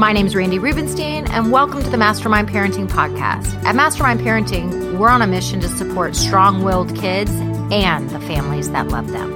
[0.00, 3.62] My name is Randy Rubenstein, and welcome to the Mastermind Parenting Podcast.
[3.64, 7.30] At Mastermind Parenting, we're on a mission to support strong willed kids
[7.70, 9.30] and the families that love them.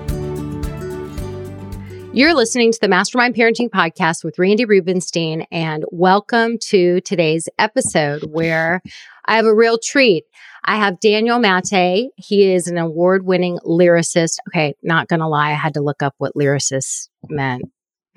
[2.14, 8.22] You're listening to the Mastermind Parenting Podcast with Randy Rubenstein, and welcome to today's episode
[8.32, 8.80] where
[9.26, 10.24] I have a real treat.
[10.64, 12.08] I have Daniel Maté.
[12.16, 14.38] He is an award winning lyricist.
[14.48, 17.64] Okay, not gonna lie, I had to look up what lyricist meant.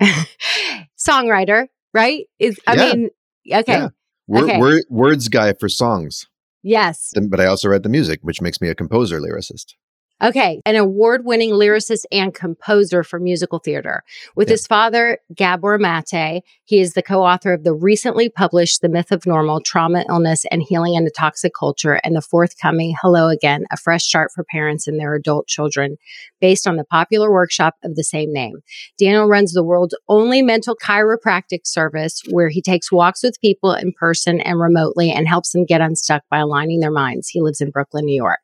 [0.98, 2.26] Songwriter, right?
[2.38, 2.94] Is I Yeah.
[2.94, 3.10] mean,
[3.52, 3.72] okay.
[3.72, 3.88] Yeah.
[4.26, 4.58] Word, Okay.
[4.58, 6.26] word, words guy for songs.
[6.62, 7.12] Yes.
[7.28, 9.74] But I also write the music, which makes me a composer lyricist.
[10.20, 10.60] Okay.
[10.66, 14.02] An award winning lyricist and composer for musical theater.
[14.34, 14.54] With Yeah.
[14.54, 19.12] his father, Gabor Maté, he is the co author of the recently published The Myth
[19.12, 23.64] of Normal Trauma, Illness, and Healing in a Toxic Culture, and the forthcoming Hello Again,
[23.70, 25.96] a fresh start for parents and their adult children,
[26.40, 28.56] based on the popular workshop of the same name.
[28.98, 33.92] Daniel runs the world's only mental chiropractic service where he takes walks with people in
[33.92, 37.28] person and remotely and helps them get unstuck by aligning their minds.
[37.28, 38.40] He lives in Brooklyn, New York.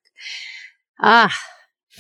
[1.01, 1.35] Ah,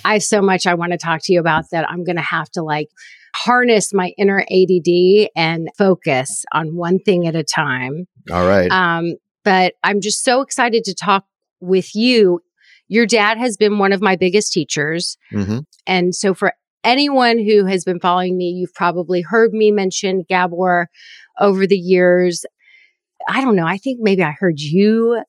[0.04, 2.22] I have so much I want to talk to you about that I'm going to
[2.22, 2.88] have to like
[3.34, 8.06] harness my inner ADD and focus on one thing at a time.
[8.30, 8.70] All right.
[8.70, 11.24] Um, but I'm just so excited to talk
[11.60, 12.40] with you.
[12.88, 15.16] Your dad has been one of my biggest teachers.
[15.30, 16.52] hmm And so for
[16.84, 20.88] anyone who has been following me, you've probably heard me mention Gabor
[21.40, 22.44] over the years.
[23.28, 23.66] I don't know.
[23.66, 25.22] I think maybe I heard you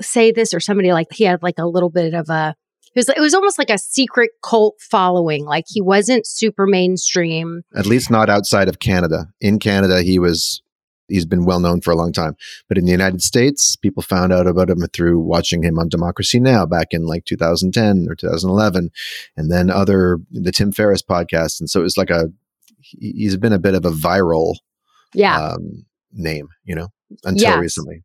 [0.00, 2.54] say this or somebody like he had like a little bit of a
[2.94, 5.44] it was it was almost like a secret cult following.
[5.44, 7.62] Like he wasn't super mainstream.
[7.76, 9.28] At least not outside of Canada.
[9.40, 10.62] In Canada, he was
[11.08, 12.36] he's been well known for a long time.
[12.68, 16.38] But in the United States, people found out about him through watching him on Democracy
[16.40, 16.66] Now!
[16.66, 18.90] back in like 2010 or 2011,
[19.36, 21.60] and then other the Tim Ferriss podcast.
[21.60, 22.30] And so it was like a
[22.80, 24.56] he- he's been a bit of a viral
[25.14, 25.38] Yeah.
[25.52, 26.88] um, name, you know,
[27.24, 27.58] until Yes.
[27.60, 28.02] recently.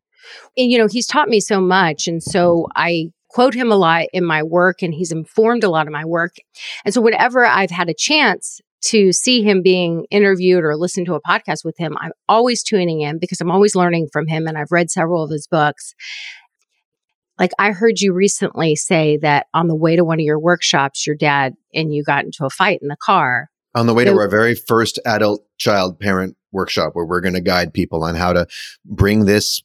[0.56, 4.06] and you know he's taught me so much and so i quote him a lot
[4.12, 6.36] in my work and he's informed a lot of my work.
[6.84, 11.14] And so whenever i've had a chance to see him being interviewed or listen to
[11.14, 14.56] a podcast with him i'm always tuning in because i'm always learning from him and
[14.56, 15.94] i've read several of his books.
[17.38, 21.04] Like i heard you recently say that on the way to one of your workshops
[21.06, 23.50] your dad and you got into a fight in the car.
[23.74, 27.34] On the way So- to our very first adult child parent workshop where we're going
[27.34, 28.46] to guide people on how to
[28.84, 29.60] bring this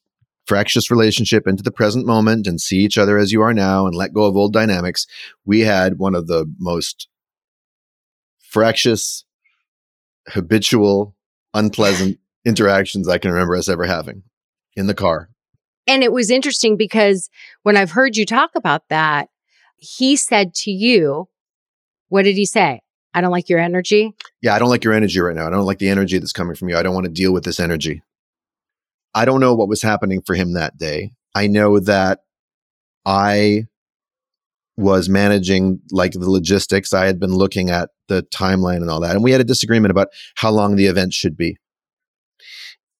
[0.49, 3.95] fractious relationship into the present moment and see each other as you are now and
[3.95, 5.05] let go of old dynamics
[5.45, 7.07] we had one of the most
[8.39, 9.25] fractious
[10.29, 11.15] habitual
[11.53, 14.23] unpleasant interactions i can remember us ever having
[14.75, 15.29] in the car
[15.87, 17.29] And it was interesting because
[17.63, 19.29] when I've heard you talk about that,
[19.77, 21.27] he said to you,
[22.09, 22.81] what did he say?
[23.15, 24.13] I don't like your energy.
[24.43, 25.47] yeah, I don't like your energy right now.
[25.47, 26.77] I don't like the energy that's coming from you.
[26.77, 28.03] I don't want to deal with this energy.
[29.13, 31.11] I don't know what was happening for him that day.
[31.35, 32.19] I know that
[33.05, 33.65] I
[34.77, 36.93] was managing like the logistics.
[36.93, 39.15] I had been looking at the timeline and all that.
[39.15, 41.57] And we had a disagreement about how long the event should be.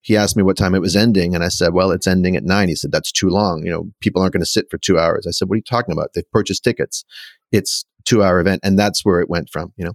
[0.02, 1.36] He asked me what time it was ending.
[1.36, 2.68] And I said, well, it's ending at nine.
[2.68, 3.64] He said, that's too long.
[3.64, 5.25] You know, people aren't going to sit for two hours.
[5.28, 6.10] I said, what are you talking about?
[6.13, 7.06] They've purchased tickets.
[7.51, 8.62] It's two hour event.
[8.63, 9.94] And that's where it went from, you know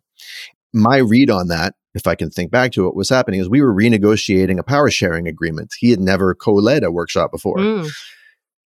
[0.74, 3.62] my read on that, if I can think back to what was happening, is we
[3.62, 5.72] were renegotiating a power sharing agreement.
[5.78, 7.56] He had never co led a workshop before.
[7.58, 7.90] Mm,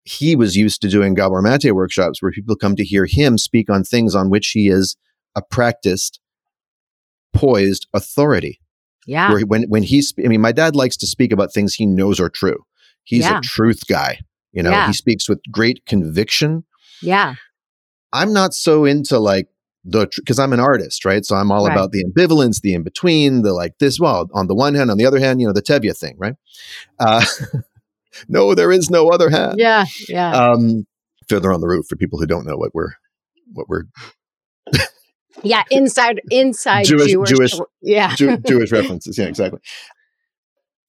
[0.03, 3.69] He was used to doing Gabor Maté workshops where people come to hear him speak
[3.69, 4.95] on things on which he is
[5.35, 6.19] a practiced,
[7.33, 8.59] poised authority.
[9.05, 9.29] yeah.
[9.29, 11.85] Where he- when, when he, I mean, my dad likes to speak about things he
[11.85, 12.57] knows are true.
[13.03, 13.37] He's Yeah.
[13.39, 14.19] a truth guy.
[14.51, 14.87] You know, Yeah.
[14.87, 16.63] he speaks with great conviction.
[17.01, 17.35] Yeah.
[18.11, 19.47] I'm not so into like
[19.89, 21.23] the because I'm an artist, right?
[21.25, 21.71] So I'm all Right.
[21.73, 23.99] about the ambivalence, the in between, the like this.
[23.99, 26.35] Well, on the one hand, on the other hand, you know, the Tevye thing, right?
[26.99, 27.23] Uh,
[28.27, 29.55] no, there is no other hand.
[29.57, 29.85] Yeah.
[30.09, 30.31] Yeah.
[30.31, 30.85] Um,
[31.29, 32.91] Fiddler on the Roof for people who don't know what we're
[33.53, 33.83] what we're
[35.43, 38.15] yeah, inside inside Jewish- Jewish, Jewish- yeah.
[38.15, 39.17] Jew- Jewish references.
[39.17, 39.59] Yeah, exactly.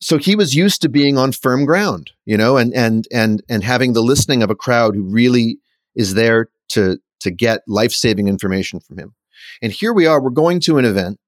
[0.00, 3.62] So he was used to being on firm ground, you know, and and and and
[3.64, 5.58] having the listening of a crowd who really
[5.94, 9.14] is there to to get life saving information from him.
[9.62, 10.20] And here we are.
[10.20, 11.18] We're going to an event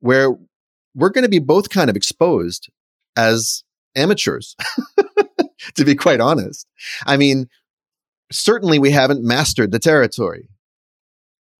[0.00, 0.30] where
[0.94, 2.70] we're going to be both kind of exposed
[3.16, 4.56] as amateurs,
[5.74, 6.66] to be quite honest.
[7.06, 7.48] I mean,
[8.30, 10.48] certainly we haven't mastered the territory.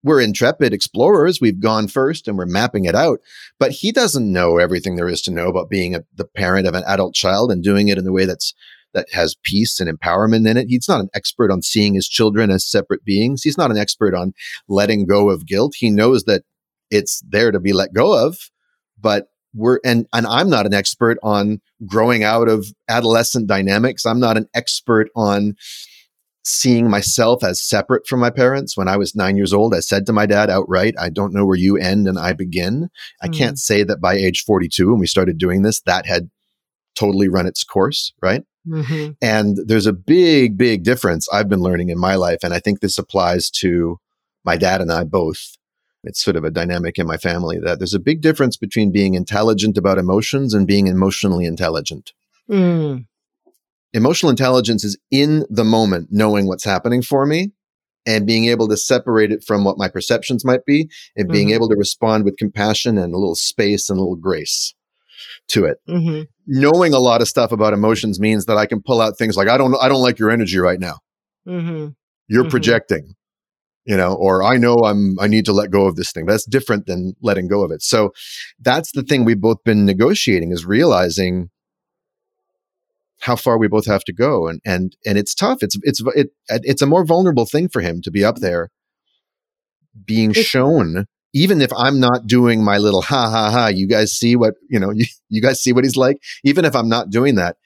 [0.03, 1.41] We're intrepid explorers.
[1.41, 3.19] We've gone first and we're mapping it out.
[3.59, 6.75] But he doesn't know everything there is to know about being a, the parent of
[6.75, 8.53] an adult child and doing it in a way that's
[8.97, 10.67] that has peace and empowerment in it.
[10.67, 13.43] He's not an expert on seeing his children as separate beings.
[13.43, 14.33] He's not an expert on
[14.67, 15.73] letting go of guilt.
[15.77, 16.41] He knows that
[16.91, 18.37] it's there to be let go of,
[18.99, 24.05] but we're and and I'm not an expert on growing out of adolescent dynamics.
[24.05, 25.55] I'm not an expert on
[26.43, 28.77] seeing myself as separate from my parents.
[28.77, 31.45] When I was nine years old, I said to my dad outright, I don't know
[31.45, 32.87] where you end and I begin.
[33.21, 33.37] I Mm.
[33.37, 36.29] can't say that by age 42, when we started doing this, that had
[36.97, 38.43] totally run its course, right?
[38.67, 39.15] Mhm.
[39.21, 42.39] And there's a big, big difference I've been learning in my life.
[42.43, 43.99] And I think this applies to
[44.43, 45.57] my dad and I both.
[46.03, 49.13] It's sort of a dynamic in my family that there's a big difference between being
[49.15, 52.13] intelligent about emotions and being emotionally intelligent.
[52.49, 53.05] Mm.
[53.93, 57.51] Emotional intelligence is in the moment, knowing what's happening for me
[58.05, 61.53] and being able to separate it from what my perceptions might be and being Mhm.
[61.55, 64.73] able to respond with compassion and a little space and a little grace
[65.49, 66.27] to it Mhm.
[66.47, 69.47] Knowing a lot of stuff about emotions means that I can pull out things like
[69.49, 70.99] I don't I don't like your energy right now.
[71.47, 71.95] Mhm.
[72.27, 72.49] You're Mhm.
[72.49, 73.13] projecting.
[73.85, 76.25] You know, or I know I'm I need to let go of this thing.
[76.25, 77.81] That's different than letting go of it.
[77.81, 78.11] So
[78.59, 81.49] that's the thing we've both been negotiating is realizing
[83.21, 85.59] how far we both have to go and and and it's tough.
[85.61, 88.69] It's it's it, it's a more vulnerable thing for him to be up there
[90.05, 91.05] being It's- shown
[91.37, 94.79] even if I'm not doing my little ha ha ha, you guys see what, you
[94.79, 96.17] know, you, you guys see what he's like.
[96.43, 97.57] Even if I'm not doing that,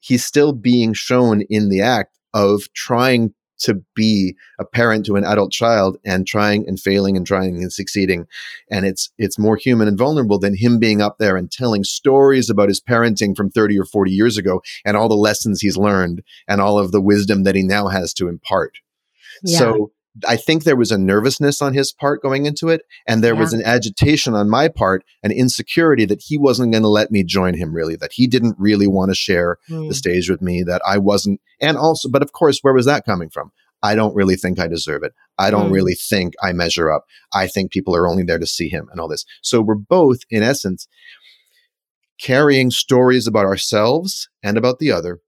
[0.00, 5.24] he's still being shown in the act of trying to be a parent to an
[5.24, 8.26] adult child and trying and failing and trying and succeeding.
[8.70, 12.50] And it's, it's more human and vulnerable than him being up there and telling stories
[12.50, 16.22] about his parenting from 30 or 40 years ago and all the lessons he's learned
[16.46, 18.74] and all of the wisdom that he now has to impart.
[19.44, 19.60] Yeah.
[19.60, 19.92] So
[20.28, 23.52] I think there was a nervousness on his part going into it, and there was
[23.52, 27.54] an agitation on my part, an insecurity that he wasn't going to let me join
[27.54, 29.88] him really, that he didn't really want to share Mm.
[29.88, 31.40] the stage with me, that I wasn't.
[31.60, 33.50] And also, but of course, where was that coming from?
[33.82, 35.12] I don't really think I deserve it.
[35.36, 35.74] I don't Mm.
[35.74, 37.04] really think I measure up.
[37.34, 39.24] I think people are only there to see him and all this.
[39.42, 40.86] So we're both, in essence,
[42.20, 45.20] carrying stories about ourselves and about the other.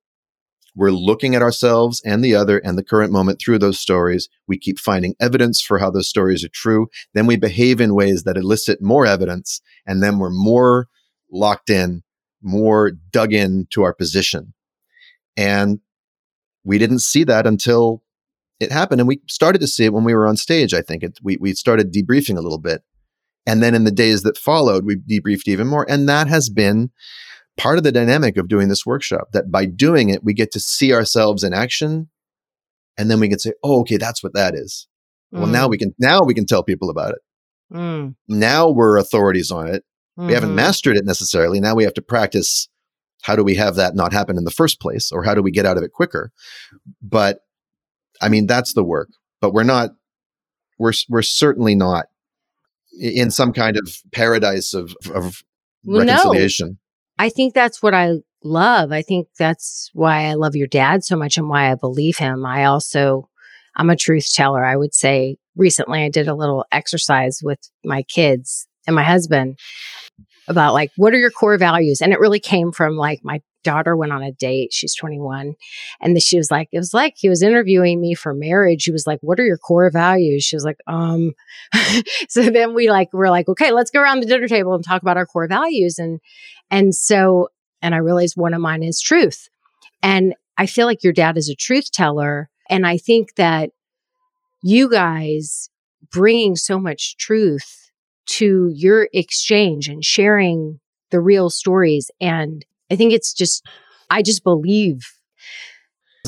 [0.77, 4.29] We're looking at ourselves and the other and the current moment through those stories.
[4.47, 6.89] We keep finding evidence for how those stories are true.
[7.15, 9.63] Then we behave in ways that elicit more evidence.
[9.87, 10.89] And then we're more
[11.33, 12.03] locked in,
[12.43, 14.53] more dug in to our position.
[15.37, 15.81] And
[16.63, 18.03] we didn't see that until
[18.61, 19.01] it happened.
[19.01, 20.75] And we started to see it when we were on stage.
[20.75, 22.83] I think it, we, we started debriefing a little bit.
[23.47, 25.87] And then in the days that followed, we debriefed even more.
[25.89, 26.91] And that has been
[27.57, 30.61] part of the dynamic of doing this workshop that by doing it, we get to
[30.61, 32.09] see ourselves in action.
[32.99, 34.87] And then we can say, oh, okay, that's what that is.
[35.33, 37.19] Well, now we can, now we can tell people about it.
[37.73, 38.15] Mm.
[38.29, 39.85] Now we're authorities on it.
[40.17, 40.55] We haven't Mhm.
[40.55, 41.61] mastered it necessarily.
[41.61, 42.69] Now we have to practice
[43.23, 45.51] how do we have that not happen in the first place or how do we
[45.51, 46.33] get out of it quicker?
[47.03, 47.41] But
[48.23, 49.09] I mean, that's the work.
[49.43, 49.91] But we're not,
[50.79, 52.07] we're, we're certainly not
[52.99, 55.43] in some kind of paradise of, of
[55.85, 56.79] Well, reconciliation.
[57.19, 58.93] I think that's what I love.
[58.93, 62.45] I think that's why I love your dad so much and why I believe him.
[62.45, 63.29] I also,
[63.77, 64.65] I'm a truth teller.
[64.65, 69.59] I would say recently I did a little exercise with my kids and my husband
[70.49, 72.01] about like, what are your core values?
[72.01, 74.73] And it really came from like my daughter went on a date.
[74.73, 75.57] She's 21.
[76.01, 78.85] And she was like, it was like he was interviewing me for marriage.
[78.85, 80.45] He was like, what are your core values?
[80.45, 81.33] She was like, um,
[82.29, 85.03] so then we like, we're like, okay, let's go around the dinner table and talk
[85.03, 85.99] about our core values.
[85.99, 86.21] And,
[86.71, 87.49] and so,
[87.83, 89.49] and I realized one of mine is truth.
[90.01, 92.49] And I feel like your dad is a truth teller.
[92.71, 93.71] And I think that
[94.63, 95.71] you guys
[96.13, 97.86] bringing so much truth
[98.27, 100.81] to your exchange and sharing
[101.11, 102.11] the real stories.
[102.21, 103.65] And I think it's just,
[104.11, 105.01] I just believe.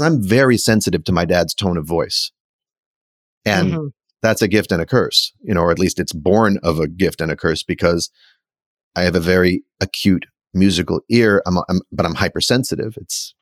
[0.00, 2.30] I'm very sensitive to my dad's tone of voice.
[3.44, 3.92] And Mhm.
[4.22, 6.88] that's a gift and a curse, you know, or at least it's born of a
[6.88, 8.10] gift and a curse because
[8.94, 12.96] I have a very acute musical ear, I'm, I'm, but I'm hypersensitive.
[13.00, 13.34] It's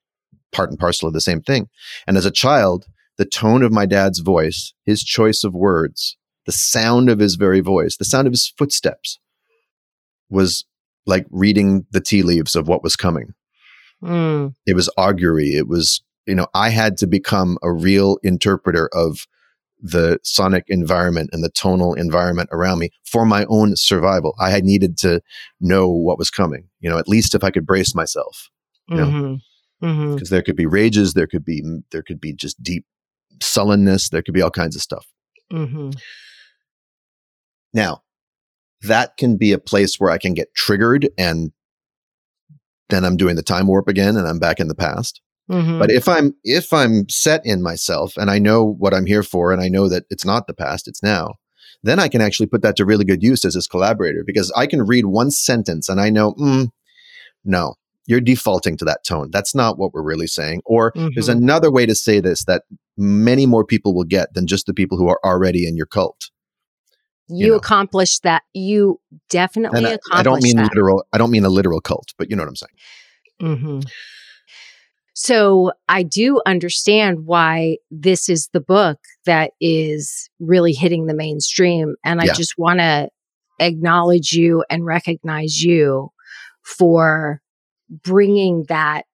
[0.53, 1.69] part and parcel of the same thing.
[2.07, 2.87] And as a child,
[3.19, 7.61] the tone of my dad's voice, his choice of words, the sound of his very
[7.61, 9.19] voice, the sound of his footsteps
[10.31, 10.65] was
[11.07, 13.35] like reading the tea leaves of what was coming.
[14.03, 14.55] Mm.
[14.67, 15.55] It was augury.
[15.55, 19.27] It was, you know, I had to become a real interpreter of
[19.79, 24.35] the sonic environment and the tonal environment around me for my own survival.
[24.41, 25.21] I had needed to
[25.61, 28.49] know what was coming, you know, at least if I could brace myself,
[28.89, 29.87] you know, Mm-hmm.
[29.87, 30.15] Mm-hmm.
[30.15, 31.63] because there could be rages, there could be,
[31.93, 32.87] there could be just deep
[33.43, 35.07] sullenness, there could be all kinds of stuff.
[35.53, 35.91] Mm-hmm.
[37.77, 38.03] Now,
[38.83, 41.53] that can be a place where I can get triggered and
[42.89, 45.21] then I'm doing the time warp again and I'm back in the past.
[45.51, 45.79] Mm-hmm.
[45.79, 49.53] But if I'm if I'm set in myself and I know what I'm here for
[49.53, 51.35] and I know that it's not the past, it's now,
[51.83, 54.67] then I can actually put that to really good use as this collaborator because I
[54.67, 56.69] can read one sentence and I know, mm,
[57.45, 57.75] no,
[58.07, 59.31] you're defaulting to that tone.
[59.31, 60.63] That's not what we're really saying.
[60.65, 61.37] Or there's Mhm.
[61.37, 62.63] another way to say this that
[62.97, 66.31] many more people will get than just the people who are already in your cult.
[67.29, 67.57] You, you know.
[67.57, 68.43] accomplished that.
[68.53, 70.71] You definitely And I, accomplished I don't mean that.
[70.75, 71.07] literal.
[71.13, 73.59] I don't mean a literal cult, but you know what I'm saying.
[73.59, 73.81] hmm
[75.15, 81.97] So I do understand why this is the book that is really hitting the mainstream.
[82.05, 82.35] And I Yeah.
[82.35, 83.09] just want to
[83.59, 86.11] acknowledge you and recognize you
[86.63, 87.41] for
[87.91, 89.05] bringing that.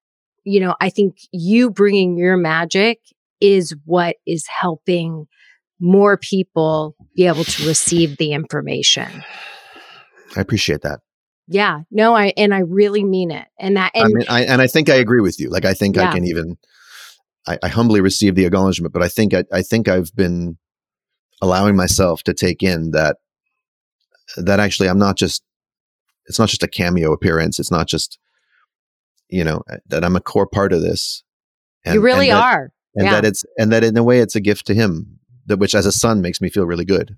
[0.45, 2.99] You know, I think you bringing your magic
[3.41, 5.27] is what is helping
[5.83, 9.25] more people be able to receive the information.
[10.37, 11.01] I appreciate that.
[11.49, 13.47] Yeah, no, I and I really mean it.
[13.59, 15.51] And that and I mean, I, and I think I agree with you.
[15.51, 16.57] Like, I think I can even,
[17.47, 20.57] I, I humbly receive the acknowledgement, but I think I, I think I've been
[21.43, 23.17] allowing myself to take in that
[24.37, 25.43] that actually I'm not just,
[26.27, 27.59] it's not just a cameo appearance.
[27.59, 28.19] It's not just,
[29.29, 31.25] you know, uh, that I'm a core part of this.
[31.85, 32.71] you really that, are.
[32.95, 33.13] and yeah.
[33.13, 35.12] that it's and that in a way it's a gift to him,
[35.47, 37.17] that which as a son makes me feel really good,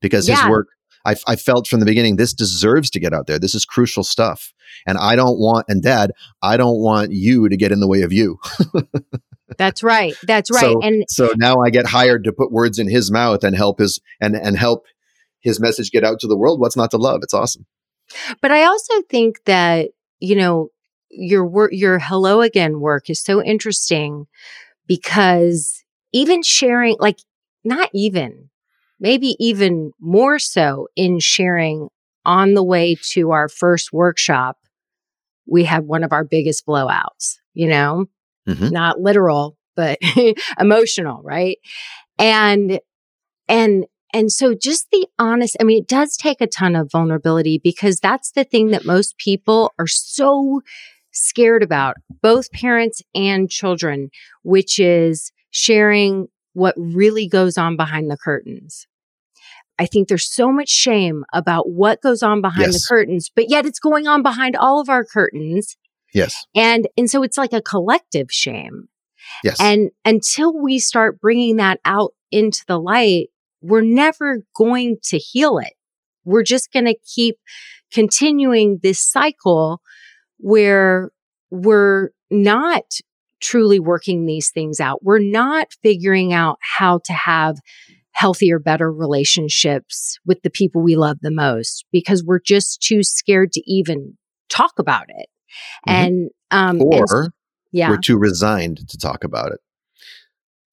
[0.00, 0.36] because Yeah.
[0.42, 0.68] his work.
[1.04, 3.38] I, I felt from the beginning this deserves to get out there.
[3.38, 4.52] This is crucial stuff,
[4.88, 5.66] and I don't want.
[5.68, 6.10] And Dad,
[6.42, 8.38] I don't want you to get in the way of you.
[9.58, 10.14] That's right.
[10.24, 10.60] That's right.
[10.62, 13.78] So- and So now I get hired to put words in his mouth and help
[13.78, 14.84] his and and help
[15.38, 16.58] his message get out to the world.
[16.60, 17.20] What's not to love?
[17.22, 17.66] It's awesome.
[18.42, 20.70] but I also think that, you know,
[21.10, 24.26] your work your hello again work is so interesting
[24.86, 27.18] because even sharing like
[27.66, 28.50] not even
[29.00, 31.88] maybe even more so in sharing
[32.24, 34.58] on the way to our first workshop
[35.46, 38.06] we had one of our biggest blowouts, you know?
[38.48, 38.70] Mhm.
[38.72, 39.98] Not literal, but
[40.60, 41.58] emotional, right?
[42.18, 42.80] And
[43.48, 47.60] and and so just the honest, I mean, it does take a ton of vulnerability
[47.62, 50.62] because that's the thing that most people are so
[51.12, 54.10] scared about, both parents and children,
[54.42, 58.86] which is sharing what really goes on behind the curtains.
[59.78, 63.66] I think there's so much shame about what goes on behind the curtains, but yet
[63.66, 65.76] it's going on behind all of our curtains.
[66.14, 66.46] Yes.
[66.54, 68.88] And and so it's like a collective shame.
[69.44, 69.58] Yes.
[69.60, 73.28] And until we start bringing that out into the light,
[73.60, 75.74] we're never going to heal it.
[76.24, 77.36] We're just going to keep
[77.92, 79.82] continuing this cycle
[80.38, 81.10] where
[81.50, 82.84] we're not
[83.40, 85.02] truly working these things out.
[85.02, 87.58] We're not figuring out how to have
[88.12, 93.52] healthier, better relationships with the people we love the most because we're just too scared
[93.52, 94.16] to even
[94.48, 95.28] talk about it.
[95.86, 95.92] Mhm.
[95.92, 97.30] And, um, and or
[97.72, 99.60] yeah, we're too resigned to talk about it.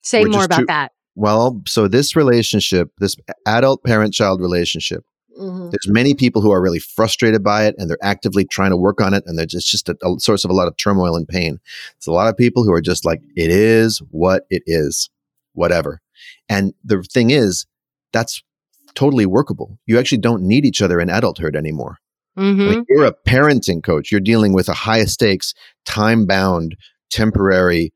[0.01, 0.91] say we're more about too- that.
[1.15, 3.15] Well, so this relationship, this
[3.45, 5.03] adult parent child relationship,
[5.71, 9.01] there's many people who are really frustrated by it and they're actively trying to work
[9.01, 11.27] on it and they're just, just a, a source of a lot of turmoil and
[11.27, 11.59] pain.
[11.97, 15.09] It's a lot of people who are just like, it is what it is,
[15.53, 16.01] whatever.
[16.49, 17.65] And the thing is,
[18.11, 18.43] that's
[18.93, 19.79] totally workable.
[19.85, 21.97] You actually don't need each other in adulthood anymore.
[22.35, 24.11] hmm Like, you're a parenting coach.
[24.11, 25.53] You're dealing with a high stakes,
[25.85, 26.75] time bound,
[27.09, 27.93] temporary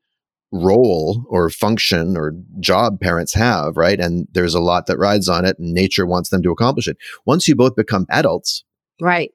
[0.52, 4.00] role or function or job parents have, right?
[4.00, 6.96] And there's a lot that rides on it, and nature wants them to accomplish it.
[7.26, 8.64] Once you both become adults,
[9.00, 9.30] Right.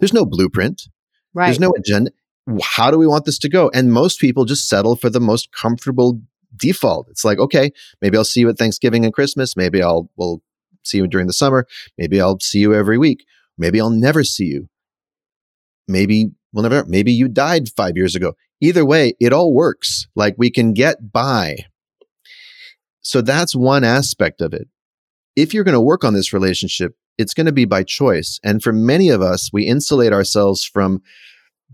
[0.00, 0.82] there's no blueprint,
[1.34, 1.46] Right.
[1.46, 2.10] there's no agenda.
[2.62, 3.70] How do we want this to go?
[3.74, 6.20] And most people just settle for the most comfortable
[6.56, 7.08] default.
[7.10, 9.56] It's like, okay, maybe I'll see you at Thanksgiving and Christmas.
[9.56, 10.42] Maybe I'll we'll
[10.82, 11.66] see you during the summer.
[11.98, 13.24] Maybe I'll see you every week.
[13.58, 14.68] Maybe I'll never see you.
[15.86, 16.88] Maybe we'll never.
[16.88, 18.34] Maybe you died five years ago.
[18.60, 20.06] Either way, it all works.
[20.14, 21.56] Like we can get by.
[23.00, 24.68] So that's one aspect of it.
[25.36, 28.40] If you're going to work on this relationship, it's going to be by choice.
[28.42, 31.02] And for many of us, we insulate ourselves from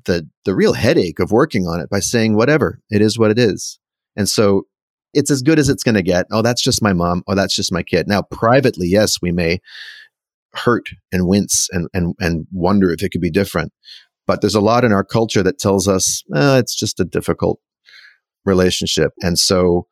[0.04, 3.38] the the real headache of working on it by saying whatever it is what it
[3.38, 3.78] is
[4.16, 4.66] and so
[5.14, 6.26] it's as good as it's going to get.
[6.32, 7.22] Oh, that's just my mom.
[7.26, 8.08] Oh, that's just my kid.
[8.08, 9.60] Now, privately, yes, we may
[10.52, 13.72] hurt and wince and and and wonder if it could be different.
[14.26, 17.60] But there's a lot in our culture that tells us eh, it's just a difficult
[18.44, 19.86] relationship, and so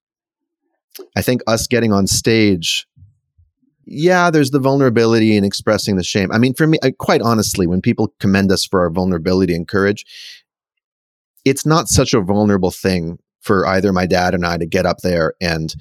[1.17, 2.87] I think us getting on stage
[3.85, 6.31] yeah, there's the vulnerability and expressing the shame.
[6.33, 9.67] I mean, for me, I, quite honestly, when people commend us for our vulnerability and
[9.67, 10.05] courage,
[11.45, 14.99] it's not such a vulnerable thing for either my dad and I to get up
[15.03, 15.75] there and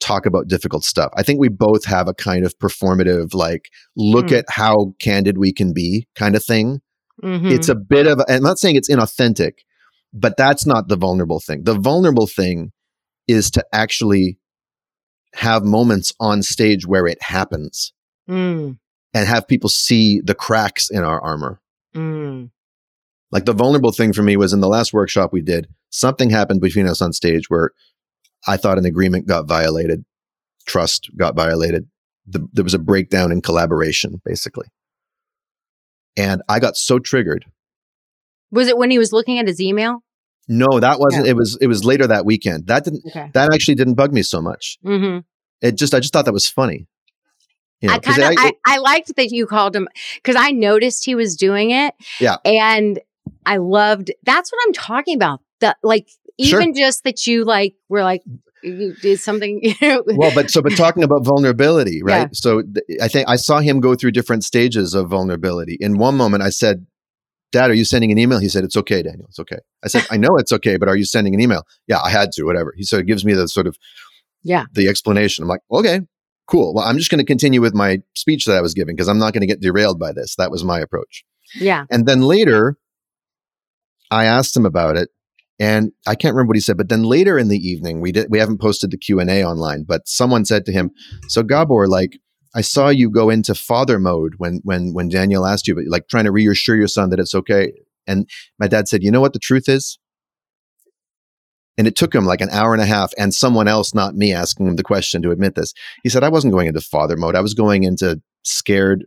[0.00, 1.12] talk about difficult stuff.
[1.16, 4.38] I think we both have a kind of performative, like, look mm.
[4.38, 6.80] at how candid we can be kind of thing.
[7.22, 7.48] Mm-hmm.
[7.48, 9.58] It's a bit of, I'm not saying it's inauthentic,
[10.12, 11.64] but that's not the vulnerable thing.
[11.64, 12.72] The vulnerable thing
[13.26, 14.38] is to actually
[15.34, 17.92] have moments on stage where it happens
[18.28, 18.78] mm.
[19.12, 21.60] and have people see the cracks in our armor.
[21.94, 22.50] Mm.
[23.30, 26.60] Like the vulnerable thing for me was in the last workshop we did, something happened
[26.60, 27.72] between us on stage where
[28.46, 30.04] I thought an agreement got violated,
[30.66, 31.88] trust got violated.
[32.26, 34.68] The, there was a breakdown in collaboration, basically.
[36.16, 37.44] And I got so triggered.
[38.50, 40.02] Was it when he was looking at his email?
[40.48, 41.26] No, that wasn't.
[41.26, 41.32] Yeah.
[41.32, 41.58] It was.
[41.60, 42.68] It was later that weekend.
[42.68, 43.02] That didn't.
[43.06, 43.30] Okay.
[43.34, 44.78] That actually didn't bug me so much.
[44.84, 45.18] Mm-hmm.
[45.60, 45.94] It just.
[45.94, 46.86] I just thought that was funny.
[47.80, 48.34] You know, I kind of.
[48.38, 51.94] I, I, liked that you called him because I noticed he was doing it.
[52.18, 52.36] Yeah.
[52.44, 52.98] And
[53.44, 54.10] I loved.
[54.24, 55.40] That's what I'm talking about.
[55.60, 56.84] That like even sure.
[56.86, 58.22] just that you like were like
[58.62, 59.60] you did something.
[59.62, 60.02] You know.
[60.06, 62.22] Well, but so but talking about vulnerability, right?
[62.22, 62.28] Yeah.
[62.32, 65.76] So th- I think I saw him go through different stages of vulnerability.
[65.80, 66.86] In one moment, I said,
[67.52, 68.38] Dad, are you sending an email?
[68.38, 69.26] He said, It's okay, Daniel.
[69.28, 69.58] It's okay.
[69.84, 71.64] I said, I know it's okay, but are you sending an email?
[71.86, 72.74] Yeah, I had to, whatever.
[72.76, 73.76] He said, it gives me the sort of
[74.42, 75.42] yeah the explanation.
[75.42, 76.00] I'm like, okay,
[76.46, 76.74] cool.
[76.74, 79.18] Well, I'm just going to continue with my speech that I was giving because I'm
[79.18, 80.34] not going to get derailed by this.
[80.36, 81.24] That was my approach.
[81.54, 81.84] Yeah.
[81.90, 82.76] And then later,
[84.10, 85.10] I asked him about it,
[85.58, 86.76] and I can't remember what he said.
[86.76, 89.44] But then later in the evening, we did we haven't posted the Q and A
[89.44, 90.90] online, but someone said to him,
[91.28, 92.18] "So Gabor, like,
[92.54, 96.08] I saw you go into father mode when when when Daniel asked you, but like
[96.08, 97.72] trying to reassure your son that it's okay.
[98.06, 99.98] And my dad said, "You know what the truth is."
[101.76, 104.32] And it took him like an hour and a half, and someone else, not me,
[104.32, 105.72] asking him the question to admit this.
[106.02, 107.36] He said, "I wasn't going into father mode.
[107.36, 109.06] I was going into scared,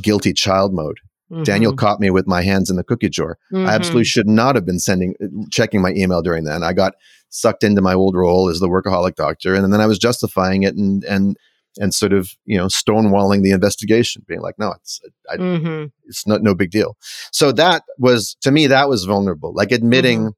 [0.00, 0.98] guilty child mode."
[1.32, 1.44] Mm-hmm.
[1.44, 3.38] Daniel caught me with my hands in the cookie jar.
[3.52, 3.66] Mm-hmm.
[3.66, 5.14] I absolutely should not have been sending,
[5.50, 6.56] checking my email during that.
[6.56, 6.94] And I got
[7.30, 10.76] sucked into my old role as the workaholic doctor, and then I was justifying it
[10.76, 11.36] and and
[11.80, 15.86] and sort of you know stonewalling the investigation being like no it's I, mm-hmm.
[16.04, 16.96] it's not no big deal
[17.30, 20.28] so that was to me that was vulnerable like admitting mm-hmm.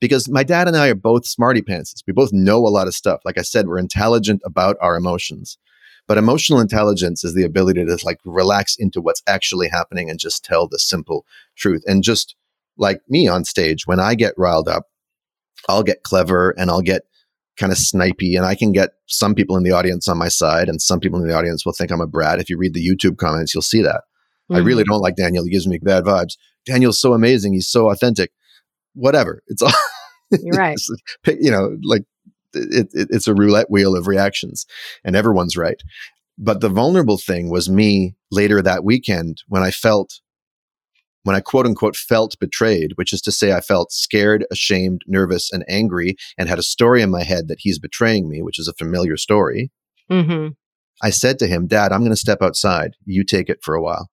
[0.00, 2.94] because my dad and i are both smarty pantses we both know a lot of
[2.94, 5.58] stuff like i said we're intelligent about our emotions
[6.10, 10.44] but emotional intelligence is the ability to like relax into what's actually happening and just
[10.44, 11.24] tell the simple
[11.56, 12.34] truth and just
[12.76, 14.86] like me on stage when i get riled up
[15.68, 17.02] i'll get clever and i'll get
[17.60, 20.68] kind of snipey and I can get some people in the audience on my side
[20.68, 22.40] and some people in the audience will think I'm a brat.
[22.40, 24.02] If you read the YouTube comments, you'll see that.
[24.50, 24.56] Mm-hmm.
[24.56, 25.44] I really don't like Daniel.
[25.44, 26.36] He gives me bad vibes.
[26.64, 27.52] Daniel's so amazing.
[27.52, 28.32] He's so authentic.
[28.94, 29.42] Whatever.
[29.46, 29.72] It's all
[30.30, 30.80] You're right.
[31.26, 32.04] you know, like
[32.54, 34.66] it, it, it's a roulette wheel of reactions
[35.04, 35.80] and everyone's right.
[36.38, 40.20] But the vulnerable thing was me later that weekend when I felt
[41.22, 45.52] when I quote unquote felt betrayed, which is to say, I felt scared, ashamed, nervous,
[45.52, 48.68] and angry, and had a story in my head that he's betraying me, which is
[48.68, 49.70] a familiar story.
[50.10, 50.48] Mm-hmm.
[51.02, 52.92] I said to him, Dad, I'm going to step outside.
[53.04, 54.10] You take it for a while.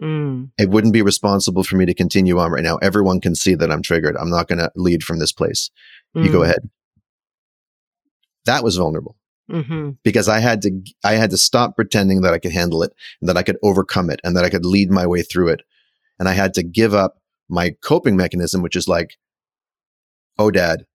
[0.00, 0.50] Mm.
[0.58, 2.76] It wouldn't be responsible for me to continue on right now.
[2.76, 4.16] Everyone can see that I'm triggered.
[4.16, 5.70] I'm not going to lead from this place.
[6.16, 6.24] Mm.
[6.24, 6.44] You go mm.
[6.44, 6.70] ahead.
[8.46, 9.16] That was vulnerable.
[9.50, 9.90] Mm-hmm.
[10.04, 13.28] because I had to I had to stop pretending that I could handle it and
[13.28, 15.62] that I could overcome it and that I could lead my way through it
[16.18, 17.16] and I had to give up
[17.48, 19.16] my coping mechanism, which is like,
[20.38, 20.86] oh, dad,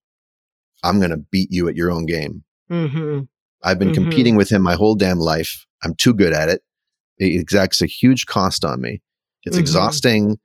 [0.84, 2.44] I'm going to beat you at your own game.
[2.72, 3.24] Mm-hmm.
[3.64, 4.04] I've been mm-hmm.
[4.04, 5.66] competing with him my whole damn life.
[5.84, 6.62] I'm too good at it.
[7.18, 9.02] It exacts a huge cost on me.
[9.44, 9.62] It's mm-hmm.
[9.62, 10.40] exhausting.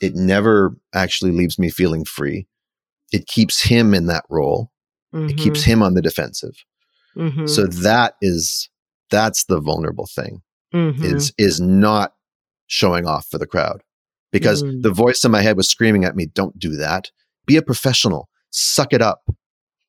[0.00, 2.46] It never actually leaves me feeling free.
[3.12, 4.70] It keeps him in that role.
[5.12, 5.70] It keeps mm-hmm.
[5.70, 6.64] him on the defensive.
[7.16, 7.46] Mm-hmm.
[7.46, 8.68] So that is
[9.10, 10.42] that's the vulnerable thing.
[10.74, 11.04] Mm-hmm.
[11.04, 12.14] Is is not
[12.66, 13.82] showing off for the crowd
[14.32, 14.82] because mm.
[14.82, 17.10] the voice in my head was screaming at me, don't do that.
[17.46, 19.22] Be a professional, suck it up.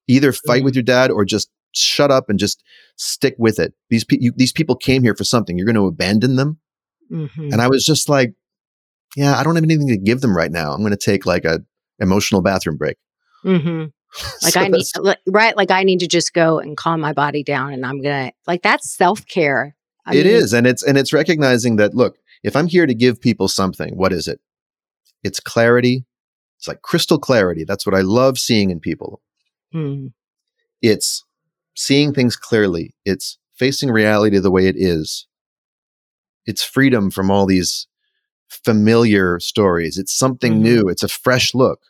[0.08, 0.66] Either fight mm.
[0.66, 2.64] with your dad or just shut up and just
[2.96, 3.74] stick with it.
[3.90, 5.58] These, pe- you, these people came here for something.
[5.58, 6.60] You're going to abandon them.
[7.12, 7.50] Mm-hmm.
[7.52, 8.34] And I was just like,
[9.16, 10.72] yeah, I don't have anything to give them right now.
[10.72, 11.62] I'm going to take like a
[12.00, 12.98] emotional bathroom break.
[13.44, 13.86] Mm-hmm.
[14.44, 14.86] Like so I need,
[15.28, 15.56] right?
[15.58, 18.62] Like I need to just go and calm my body down, and I'm gonna like
[18.62, 19.76] that's self care.
[20.08, 23.20] It mean, is, and it's and it's recognizing that look, if I'm here to give
[23.20, 24.40] people something, what is it?
[25.24, 26.06] It's clarity.
[26.58, 27.64] It's like crystal clarity.
[27.66, 29.22] That's what I love seeing in people.
[29.72, 30.08] Hmm.
[30.82, 31.24] It's
[31.76, 32.96] seeing things clearly.
[33.06, 35.28] It's facing reality the way it is.
[36.46, 37.88] It's freedom from all these
[38.48, 39.98] familiar stories.
[39.98, 40.62] It's something Mhm.
[40.62, 40.90] new.
[40.90, 41.82] It's a fresh look.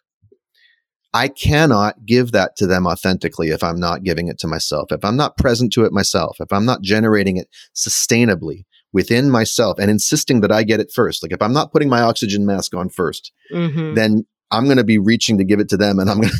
[1.13, 4.91] I cannot give that to them authentically if I'm not giving it to myself.
[4.91, 9.79] If I'm not present to it myself, if I'm not generating it sustainably within myself
[9.79, 11.23] and insisting that I get it first.
[11.23, 13.95] Like if I'm not putting my oxygen mask on 1st Mhm.
[13.95, 16.39] then I'm going to be reaching to give it to them and I'm going to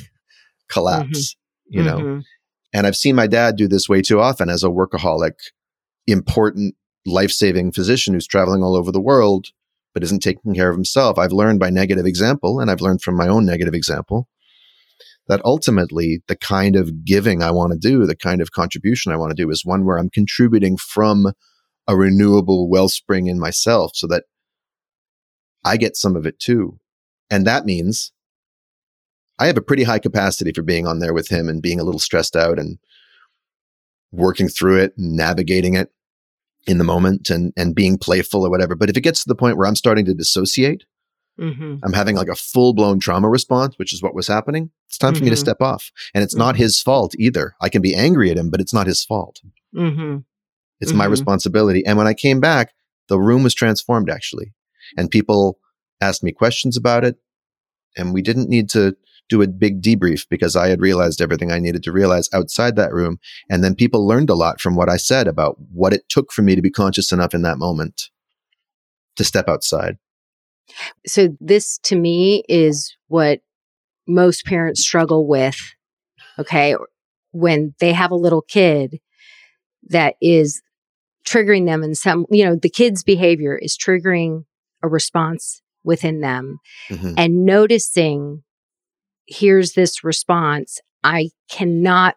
[0.70, 1.36] collapse,
[1.68, 1.98] you know?
[2.00, 2.24] Mhm.
[2.74, 5.34] And I've seen my dad do this way too often as a workaholic,
[6.08, 6.76] important,
[7.06, 9.48] life saving physician who's traveling all over the world,
[9.94, 11.18] but isn't taking care of himself.
[11.18, 14.28] I've learned by negative example, and I've learned from my own negative example,
[15.28, 19.18] that ultimately the kind of giving I want to do, the kind of contribution I
[19.18, 21.34] want to do is one where I'm contributing from
[21.88, 24.24] a renewable wellspring in myself so that
[25.64, 26.80] I get some of it too.
[27.30, 28.12] And that means
[29.40, 31.84] I have a pretty high capacity for being on there with him and being a
[31.84, 32.80] little stressed out and
[34.12, 35.92] working through it, and navigating it
[36.66, 38.76] in the moment and and being playful or whatever.
[38.76, 40.86] But if it gets to the point where I'm starting to dissociate,
[41.40, 41.80] Mhm.
[41.84, 44.72] I'm having like a full blown trauma response, which is what was happening.
[44.88, 45.40] It's time for me to Mhm.
[45.40, 45.92] step off.
[46.14, 47.54] And it's not his fault either.
[47.62, 49.42] I can be angry at him, but it's not his fault.
[49.76, 50.24] Mhm.
[50.80, 51.12] It's my Mhm.
[51.12, 51.86] responsibility.
[51.86, 52.74] And when I came back,
[53.08, 54.54] the room was transformed actually.
[54.98, 55.60] And people
[56.02, 57.18] asked me questions about it.
[57.96, 58.96] And we didn't need to
[59.30, 62.94] do a big debrief because I had realized everything I needed to realize outside that
[62.94, 63.20] room.
[63.50, 66.42] And then people learned a lot from what I said about what it took for
[66.42, 68.10] me to be conscious enough in that moment
[69.18, 69.98] to step outside.
[71.06, 73.40] So this to me is what
[74.08, 75.58] most parents struggle with.
[76.40, 76.76] Okay.
[77.32, 79.00] When they have a little kid
[79.90, 80.62] that is
[81.26, 84.46] triggering them in some, you know, the kid's behavior is triggering
[84.84, 87.14] a response within them Mhm.
[87.18, 88.44] and noticing
[89.28, 90.80] here's this response.
[91.04, 92.16] I cannot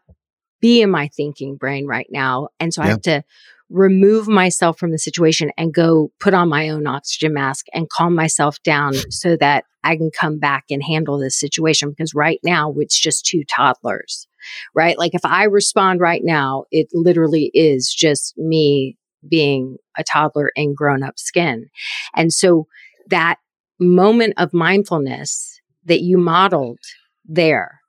[0.60, 2.48] be in my thinking brain right now.
[2.58, 3.24] And so I have to
[3.70, 8.14] remove myself from the situation and go put on my own oxygen mask and calm
[8.14, 11.90] myself down so that I can come back and handle this situation.
[11.90, 14.26] Because right now it's just two toddlers,
[14.74, 14.98] right?
[14.98, 18.96] Like if I respond right now, it literally is just me
[19.28, 21.68] being a toddler in grown up skin.
[22.14, 22.66] And so
[23.08, 23.36] that
[23.78, 26.80] moment of mindfulness that you modeled
[27.24, 27.80] there,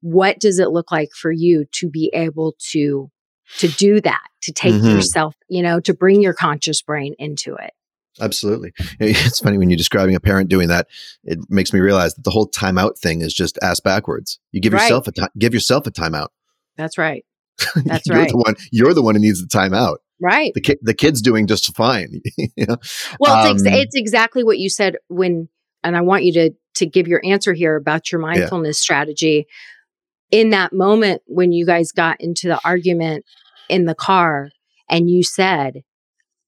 [0.00, 3.10] what does it look like for you to be able to
[3.58, 4.94] to do that, to take Mhm.
[4.94, 7.72] yourself, you know, to bring your conscious brain into it?
[8.20, 8.72] Absolutely.
[9.00, 10.88] It's funny when you're describing a parent doing that,
[11.24, 14.38] it makes me realize that the whole timeout thing is just ass backwards.
[14.52, 14.82] You give Right.
[14.82, 16.28] yourself a time, give yourself a timeout.
[16.76, 17.24] That's right.
[17.84, 18.28] That's you're right.
[18.28, 19.96] the one you're the one who needs the timeout.
[20.20, 20.52] Right.
[20.54, 22.20] The kid the kid's doing just fine.
[22.36, 22.76] you know?
[23.20, 25.48] Well, it's, ex- Um, it's exactly what you said when,
[25.84, 29.46] and I want you to to give your answer here about your mindfulness strategy.
[30.30, 33.24] In that moment when you guys got into the argument
[33.68, 34.50] in the car,
[34.90, 35.82] and you said,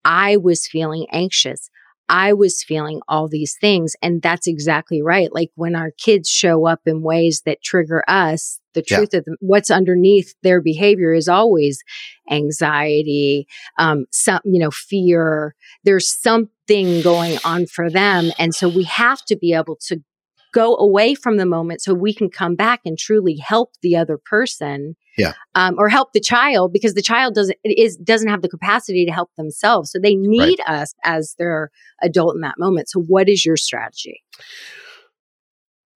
[0.04, 1.70] "I was feeling anxious."
[2.12, 3.94] I was feeling all these things.
[4.02, 5.32] And that's exactly right.
[5.32, 8.96] Like when our kids show up in ways that trigger us, the Yeah.
[8.96, 11.84] truth of the, what's underneath their behavior is always
[12.28, 13.46] anxiety,
[13.78, 15.54] um, some, you know, fear.
[15.84, 18.32] There's something going on for them.
[18.40, 20.02] And so we have to be able to
[20.52, 24.18] go away from the moment so we can come back and truly help the other
[24.18, 24.96] person.
[25.18, 25.32] Yeah.
[25.54, 29.12] Um, or help the child because the child doesn't is doesn't have the capacity to
[29.12, 29.90] help themselves.
[29.90, 31.70] So they need us as their
[32.02, 32.88] adult in that moment.
[32.88, 34.22] So what is your strategy?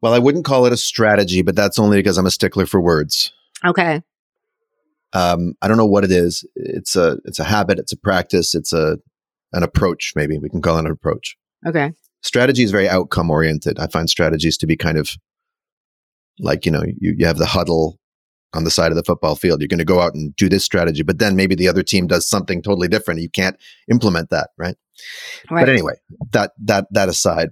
[0.03, 2.81] Well, I wouldn't call it a strategy, but that's only because I'm a stickler for
[2.81, 3.33] words.
[3.65, 4.03] Okay.
[5.15, 6.45] Um, I don't know what it is.
[6.57, 8.99] It's a it's a habit, it's a practice, it's a
[9.53, 10.39] an approach, maybe.
[10.39, 11.37] We can call it an approach.
[11.67, 11.93] Okay.
[12.25, 13.79] Strategy is very outcome oriented.
[13.79, 15.11] I find strategies to be kind of
[16.41, 18.01] like, you know, you, you have the huddle
[18.53, 19.61] on the side of the football field.
[19.61, 22.07] You're going to go out and do this strategy, but then maybe the other team
[22.09, 23.21] does something totally different.
[23.21, 23.57] You can't
[23.91, 24.77] implement that, right?
[25.51, 25.63] Right.
[25.63, 25.95] But anyway,
[26.33, 27.51] that that that aside,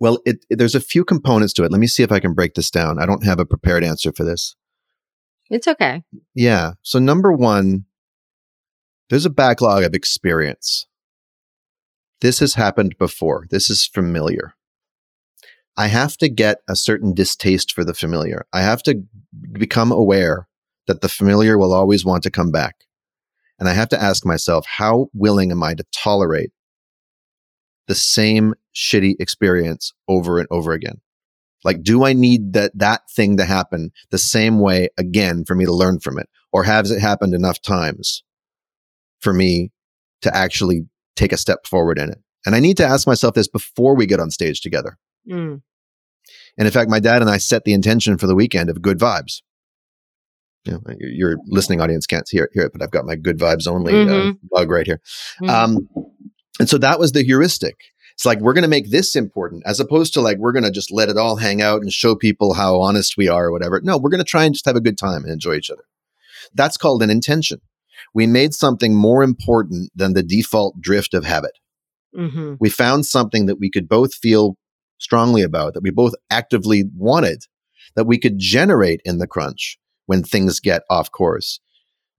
[0.00, 1.72] well, it, it- there's a few components to it.
[1.72, 2.98] Let me see if I can break this down.
[3.00, 4.54] I don't have a prepared answer for this.
[5.50, 6.02] It's okay.
[6.34, 6.72] Yeah.
[6.82, 7.84] So number one,
[9.10, 10.86] there's a backlog of experience.
[12.20, 13.46] This has happened before.
[13.50, 14.54] This is familiar.
[15.76, 18.46] I have to get a certain distaste for the familiar.
[18.52, 19.04] I have to
[19.52, 20.48] become aware
[20.88, 22.74] that the familiar will always want to come back.
[23.60, 26.50] And I have to ask myself, how willing am I to tolerate
[27.86, 31.00] the same shitty experience over and over again?
[31.64, 35.64] Like, do I need that, that thing to happen the same way again for me
[35.64, 36.28] to learn from it?
[36.52, 38.22] Or has it happened enough times
[39.20, 39.70] for me
[40.22, 40.86] to actually
[41.18, 42.18] take a step forward in it?
[42.46, 44.96] And I need to ask myself this before we get on stage together.
[45.28, 45.60] Mm.
[46.56, 48.98] And in fact, my dad and I set the intention for the weekend of good
[48.98, 49.42] vibes.
[50.64, 53.66] You know, your, listening audience can't hear, hear it, but I've got my good vibes
[53.66, 54.30] only Mhm.
[54.30, 55.00] uh, bug right here.
[55.40, 55.48] Mhm.
[55.48, 55.88] Um,
[56.60, 57.76] and so that was the heuristic.
[58.14, 60.72] It's like we're going to make this important as opposed to like we're going to
[60.72, 63.80] just let it all hang out and show people how honest we are or whatever.
[63.82, 65.84] No, we're going to try and just have a good time and enjoy each other.
[66.52, 67.60] That's called an intention.
[68.14, 71.52] We made something more important than the default drift of habit.
[72.16, 72.56] Mhm.
[72.60, 74.56] We found something that we could both feel
[74.98, 77.44] strongly about, that we both actively wanted,
[77.94, 81.60] that we could generate in the crunch when things get off course.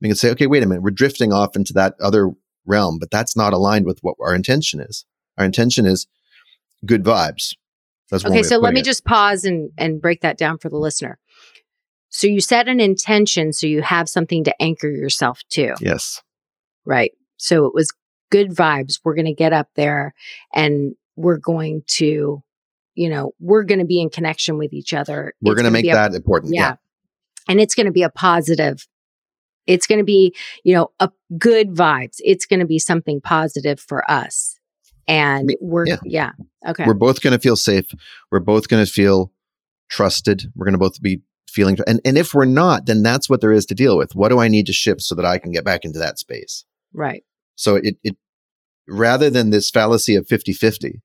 [0.01, 2.31] We can say, okay, wait a minute, we're drifting off into that other
[2.65, 5.05] realm, but that's not aligned with what our intention is.
[5.37, 6.07] Our intention is
[6.85, 7.55] good vibes.
[8.09, 8.85] That's Okay, so let me it.
[8.85, 11.19] just pause and and break that down for the listener.
[12.09, 16.21] So you set an intention so you have something to anchor yourself to, Yes.
[16.85, 17.11] right?
[17.37, 17.91] So it was
[18.31, 18.99] good vibes.
[19.03, 20.13] We're going to get up there
[20.53, 22.43] and we're going to
[22.95, 25.33] you know, we're going to be in connection with each other.
[25.41, 26.53] We're going to make be a- that important.
[26.53, 26.75] yeah.
[27.47, 28.85] And it's going to be a positive.
[29.65, 32.17] It's going to be, you know, a good vibes.
[32.19, 34.59] It's going to be something positive for us.
[35.07, 35.97] And we're yeah.
[36.03, 36.31] yeah.
[36.67, 36.83] Okay.
[36.85, 37.85] We're both going to feel safe.
[38.31, 39.31] We're both going to feel
[39.89, 40.51] trusted.
[40.55, 43.51] We're going to both be feeling, and, and if we're not, then that's what there
[43.51, 44.15] is to deal with.
[44.15, 46.65] What do I need to shift so that I can get back into that space?
[46.93, 47.23] right.
[47.55, 48.15] So it, it
[48.87, 51.01] rather than this fallacy of 50 50,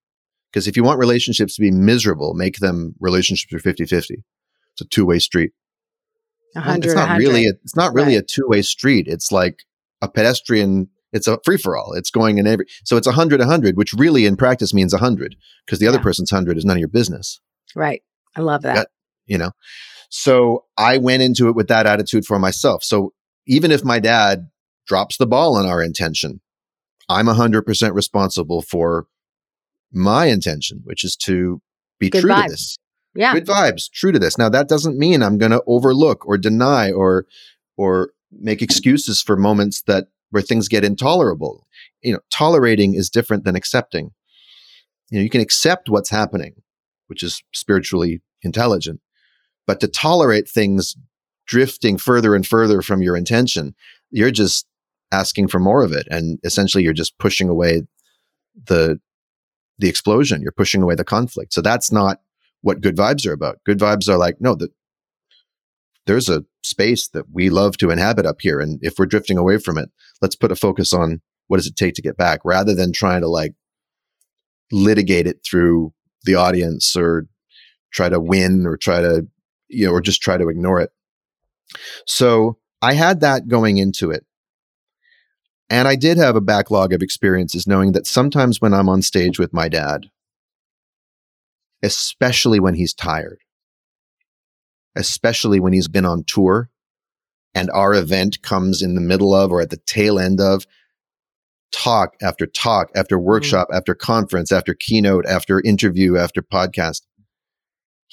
[0.52, 4.22] because if you want relationships to be miserable, make them relationships are 50 50.
[4.72, 5.50] It's a two way street.
[6.56, 6.84] Hundred.
[6.86, 8.22] it's not really, a, it's not really Right.
[8.22, 9.08] a two way street.
[9.08, 9.64] It's like
[10.00, 11.92] a pedestrian, it's a free for all.
[11.94, 14.94] It's going in every, so it's a hundred, a hundred, which really in practice means
[14.94, 15.34] a hundred
[15.66, 17.40] because the other person's hundred is none of your business,
[17.74, 18.02] Right.
[18.36, 18.76] I love that.
[18.76, 18.84] Yeah.
[19.26, 19.50] you know?
[20.16, 22.84] So I went into it with that attitude for myself.
[22.84, 23.12] So
[23.48, 24.48] even if my dad
[24.86, 26.40] drops the ball on our intention,
[27.08, 29.08] I'm 100% responsible for
[29.92, 31.60] my intention, which is to
[31.98, 32.44] be Good true vibes.
[32.44, 32.78] to this.
[33.16, 33.32] Yeah.
[33.32, 34.38] Good vibes, true to this.
[34.38, 37.26] Now that doesn't mean I'm going to overlook or deny or
[37.76, 41.66] or make excuses for moments that where things get intolerable.
[42.02, 44.12] You know, tolerating is different than accepting.
[45.10, 46.54] You know, you can accept what's happening,
[47.08, 49.00] which is spiritually intelligent,
[49.66, 50.96] but to tolerate things
[51.46, 53.74] drifting further and further from your intention,
[54.10, 54.66] you're just
[55.12, 56.06] asking for more of it.
[56.10, 57.82] And essentially you're just pushing away
[58.66, 58.98] the
[59.78, 60.40] the explosion.
[60.40, 61.52] You're pushing away the conflict.
[61.52, 62.20] So that's not
[62.62, 63.58] what good vibes are about.
[63.64, 64.70] Good vibes are like no that
[66.06, 68.60] there's a space that we love to inhabit up here.
[68.60, 69.90] And if we're drifting away from it
[70.24, 73.20] let's put a focus on what does it take to get back rather than trying
[73.20, 73.52] to like
[74.72, 75.92] litigate it through
[76.24, 77.26] the audience or
[77.92, 79.26] try to win or try to
[79.68, 80.90] you know or just try to ignore it.
[82.06, 84.26] So i had that going into it.
[85.70, 89.38] And I did have a backlog of experiences knowing that sometimes when I'm on stage
[89.38, 90.10] with my dad,
[91.82, 93.38] especially when he's tired,
[94.94, 96.68] especially when he's been on tour
[97.54, 100.66] and our event comes in the middle of or at the tail end of
[101.72, 103.26] talk after talk after mm-hmm.
[103.26, 107.02] workshop after conference after keynote after interview after podcast,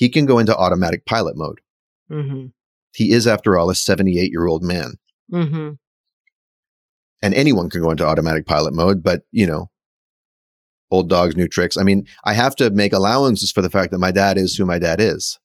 [0.01, 1.61] he can go into automatic pilot mode.
[2.09, 2.47] Mm-hmm.
[2.95, 4.95] He is, after all, a 78 year old man.
[5.31, 5.73] Mm-hmm.
[7.21, 9.69] and anyone can go into automatic pilot mode, but you know,
[10.89, 11.77] old dogs, new tricks.
[11.77, 14.65] I mean, I have to make allowances for the fact that my dad is who
[14.65, 15.39] my dad is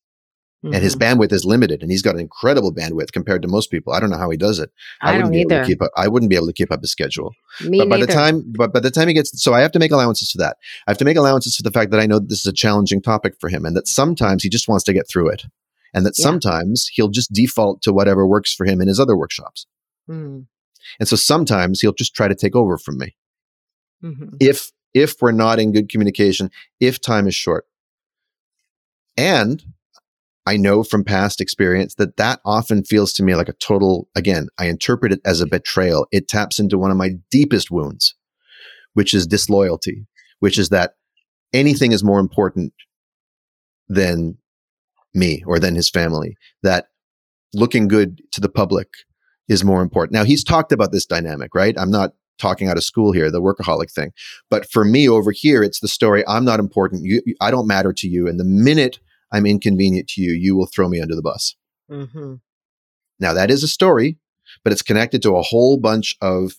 [0.67, 0.83] and Mm-hmm.
[0.85, 3.93] his bandwidth is limited and he's got an incredible bandwidth compared to most people.
[3.93, 4.71] I don't know how he does it.
[5.01, 5.65] I, wouldn't don't be able to either.
[5.67, 5.91] keep up.
[5.97, 7.35] I wouldn't be able to keep up his schedule.
[7.65, 8.07] Me but by neither.
[8.07, 10.39] the time, but by the time he gets, so I have to make allowances for
[10.39, 10.57] that.
[10.87, 12.53] I have to make allowances for the fact that I know that this is a
[12.53, 15.45] challenging topic for him and that sometimes he just wants to get through it.
[15.95, 16.25] And that Yeah.
[16.25, 19.67] sometimes he'll just default to whatever works for him in his other workshops.
[20.11, 20.47] Mm,
[21.01, 23.17] And so sometimes he'll just try to take over from me.
[24.03, 24.37] mhm.
[24.41, 26.51] if if we're not in good communication
[26.81, 27.67] if time is short
[29.17, 29.63] and
[30.47, 34.49] i know from past experience that that often feels to me like a total again
[34.59, 38.15] i interpret it as a betrayal it taps into one of my deepest wounds
[38.95, 40.07] which is disloyalty
[40.41, 40.95] which is that
[41.53, 42.73] anything is more important
[43.89, 44.37] than
[45.15, 46.89] me or than his family that
[47.55, 48.89] looking good to the public
[49.49, 52.85] is more important now he's talked about this dynamic right i'm not talking out of
[52.85, 54.13] school here, the workaholic thing.
[54.51, 57.05] But for me over here, it's the story I'm not important.
[57.05, 58.29] You, I don't matter to you.
[58.29, 58.99] And the minute
[59.33, 61.57] I'm inconvenient to you, you will throw me under the bus.
[61.91, 62.41] Mhm.
[63.19, 64.19] Now, that is a story,
[64.63, 66.53] but it's connected to a whole bunch of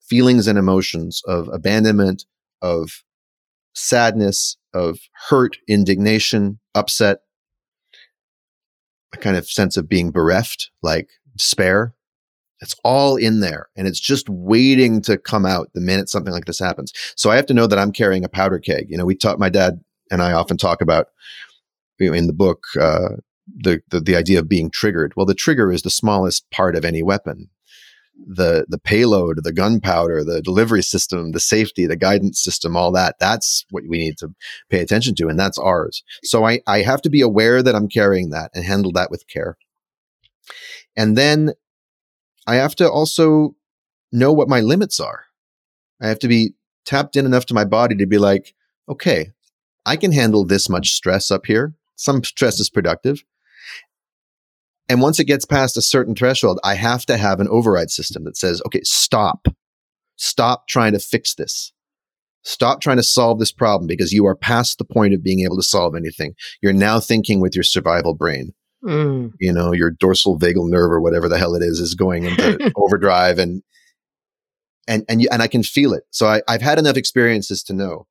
[0.00, 2.24] feelings and emotions of abandonment,
[2.62, 3.04] of
[3.74, 7.18] sadness, of hurt, indignation, upset,
[9.12, 11.94] a kind of sense of being bereft, like despair.
[12.60, 16.46] It's all in there and it's just waiting to come out the minute something like
[16.46, 16.92] this happens.
[17.16, 18.86] So I have to know that I'm carrying a powder keg.
[18.88, 21.06] You know, we talk, my dad and I often talk about
[22.00, 25.12] in the book, uh, the, the the idea of being triggered.
[25.16, 27.48] Well, the trigger is the smallest part of any weapon.
[28.26, 33.16] The the payload, the gunpowder, the delivery system, the safety, the guidance system, all that.
[33.20, 34.34] That's what we need to
[34.70, 36.02] pay attention to, and that's ours.
[36.24, 39.28] So I I have to be aware that I'm carrying that and handle that with
[39.28, 39.56] care.
[40.96, 41.52] And then
[42.46, 43.54] I have to also
[44.10, 45.24] know what my limits are.
[46.00, 48.54] I have to be tapped in enough to my body to be like,
[48.88, 49.32] okay,
[49.84, 51.74] I can handle this much stress up here.
[51.98, 53.22] Some stress is productive.
[54.88, 58.24] And once it gets past a certain threshold, I have to have an override system
[58.24, 59.48] that says, okay, stop.
[60.16, 61.72] Stop trying to fix this.
[62.44, 65.56] Stop trying to solve this problem because you are past the point of being able
[65.56, 66.34] to solve anything.
[66.62, 68.54] You're now thinking with your survival brain.
[68.82, 69.32] Mm.
[69.40, 72.72] You know, your dorsal vagal nerve or whatever the hell it is is going into
[72.76, 73.62] overdrive and
[74.86, 76.04] and and you, and I can feel it.
[76.10, 78.06] So I, I've had enough experiences to know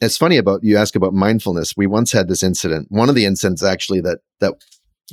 [0.00, 1.74] it's funny about you ask about mindfulness.
[1.76, 2.88] We once had this incident.
[2.90, 4.54] One of the incidents actually that that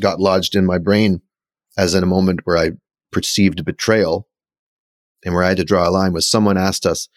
[0.02, 1.22] got lodged in my brain
[1.78, 2.72] as in a moment where I
[3.12, 4.28] perceived betrayal
[5.24, 7.08] and where I had to draw a line was someone asked us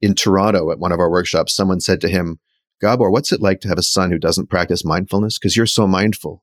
[0.00, 2.38] in Toronto at one of our workshops, someone said to him,
[2.80, 5.38] Gabor, what's it like to have a son who doesn't practice mindfulness?
[5.38, 6.42] Because you're so mindful.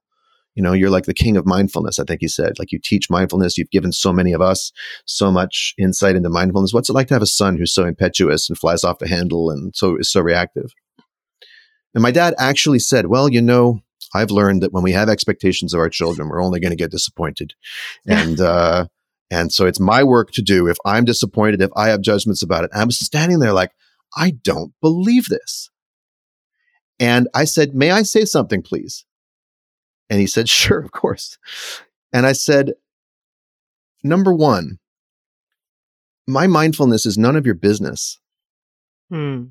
[0.56, 2.60] You know, you're like the king of mindfulness, I think he said.
[2.60, 3.58] Like you teach mindfulness.
[3.58, 4.72] You've given so many of us
[5.06, 6.74] so much insight into mindfulness.
[6.74, 9.50] What's it like to have a son who's so impetuous and flies off the handle
[9.50, 10.74] and so is so reactive?
[11.94, 13.82] And my dad actually said, Well, you know,
[14.14, 16.92] I've learned that when we have expectations of our children, we're only going to get
[16.92, 17.54] disappointed.
[18.06, 18.88] And, uh,
[19.30, 22.66] and so it's my work to do if I'm disappointed, if I have judgments about
[22.66, 22.72] it.
[22.74, 23.72] I'm standing there like,
[24.16, 25.70] I don't believe this.
[27.00, 29.06] And I said, May I say something, please?
[30.12, 31.40] And he said, Sure, of course.
[32.14, 32.74] And I said,
[34.04, 34.78] Number one,
[36.28, 38.20] my mindfulness is none of your business.
[39.10, 39.46] Hmm.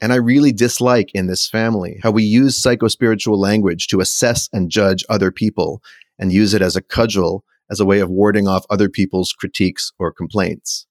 [0.00, 4.70] And I really dislike in this family how we use psychospiritual language to assess and
[4.70, 5.82] judge other people
[6.18, 9.92] and use it as a cudgel as a way of warding off other people's critiques
[9.98, 10.86] or complaints.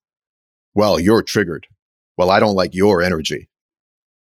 [0.73, 1.67] Well, you're triggered.
[2.17, 3.49] Well, I don't like your energy.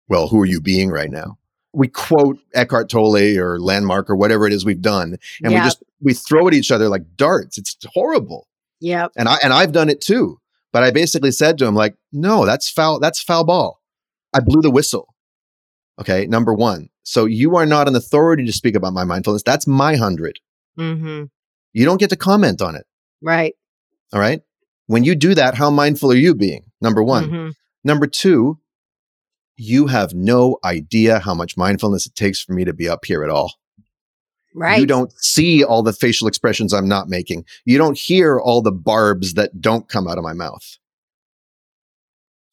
[0.10, 1.38] Well, who are you being right now?
[1.76, 5.62] We quote Eckhart Tolle or Landmark or whatever it is we've done, and yep.
[5.62, 7.58] we just we throw at each other like darts.
[7.58, 8.48] It's horrible.
[8.80, 9.08] Yeah.
[9.18, 10.40] And I and I've done it too.
[10.72, 13.00] But I basically said to him like, "No, that's foul.
[13.00, 13.82] That's foul ball."
[14.34, 15.14] I blew the whistle.
[16.00, 16.90] Okay, number one.
[17.04, 19.44] So you are not an authority to speak about my mindfulness.
[19.44, 20.40] That's my 100
[20.78, 21.26] mm-hmm.
[21.72, 22.86] You don't get to comment on it.
[23.22, 23.54] Right.
[24.12, 24.42] All right.
[24.88, 26.66] When you do that, how mindful are you being?
[26.82, 27.26] Number one.
[27.26, 27.50] Mm-hmm.
[27.84, 28.60] Number two,
[29.58, 33.24] you have no idea how much mindfulness it takes for me to be up here
[33.24, 33.54] at all.
[34.54, 34.80] Right.
[34.80, 37.46] You don't see all the facial expressions I'm not making.
[37.66, 40.78] You don't hear all the barbs that don't come out of my mouth.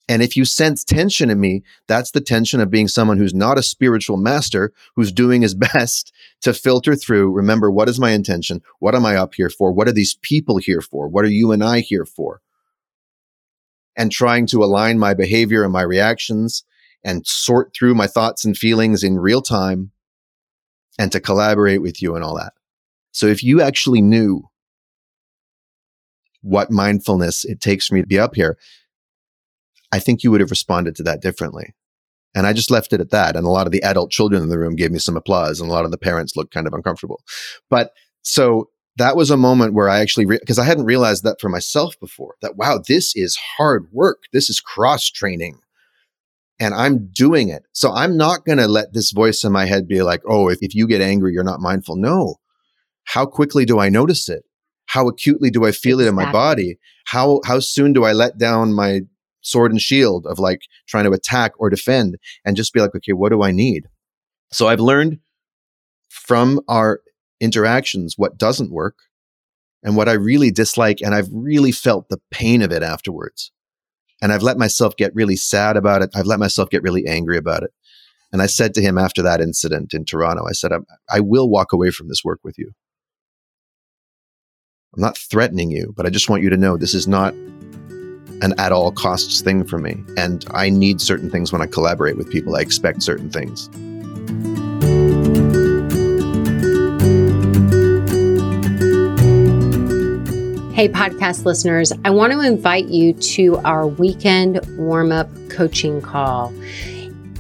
[0.09, 3.57] And if you sense tension in me, that's the tension of being someone who's not
[3.57, 6.13] a spiritual master, who's doing his best
[6.43, 7.31] to filter through.
[7.31, 8.63] Remember, what is my intention?
[8.81, 9.73] What am I up here for?
[9.73, 11.09] What are these people here for?
[11.09, 12.41] What are you and I here for?
[13.97, 16.65] And trying to align my behavior and my reactions
[17.05, 19.91] and sort through my thoughts and feelings in real time
[20.99, 22.53] and to collaborate with you and all that.
[23.13, 24.49] So if you actually knew
[26.43, 28.59] what mindfulness it takes for me to be up here,
[29.93, 31.75] I think you would have responded to that differently.
[32.35, 33.37] And I just left it at that.
[33.37, 35.69] And a lot of the adult children in the room gave me some applause, and
[35.69, 37.23] a lot of the parents looked kind of uncomfortable.
[37.69, 41.41] But so that was a moment where I actually, because re- I hadn't realized that
[41.41, 44.25] for myself before, that wow, this is hard work.
[44.33, 45.59] This is cross training
[46.63, 47.65] and I'm doing it.
[47.73, 50.59] So I'm not going to let this voice in my head be like, oh, if,
[50.63, 51.97] if you get angry, you're not mindful.
[51.97, 52.37] No.
[53.03, 54.45] How quickly do I notice it?
[54.87, 56.05] How acutely do I feel exactly.
[56.05, 56.79] it in my body?
[57.07, 59.01] How, how soon do I let down my
[59.41, 63.13] sword and shield of like trying to attack or defend and just be like, okay,
[63.13, 63.89] what do I need?
[64.53, 65.19] So I've learned
[66.11, 67.01] from our
[67.41, 68.99] interactions what doesn't work
[69.83, 71.01] and what I really dislike.
[71.01, 73.51] And I've really felt the pain of it afterwards.
[74.23, 76.11] And I've let myself get really sad about it.
[76.15, 77.73] I've let myself get really angry about it.
[78.33, 80.73] And I said to him after that incident in Toronto, I said,
[81.11, 82.71] I will walk away from this work with you.
[84.95, 88.55] I'm not threatening you, but I just want you to know this is not an
[88.59, 90.03] at all costs thing for me.
[90.17, 92.57] And I need certain things when I collaborate with people.
[92.57, 93.69] I expect certain things.
[100.83, 106.53] Hey, podcast listeners, I want to invite you to our weekend warm up coaching call.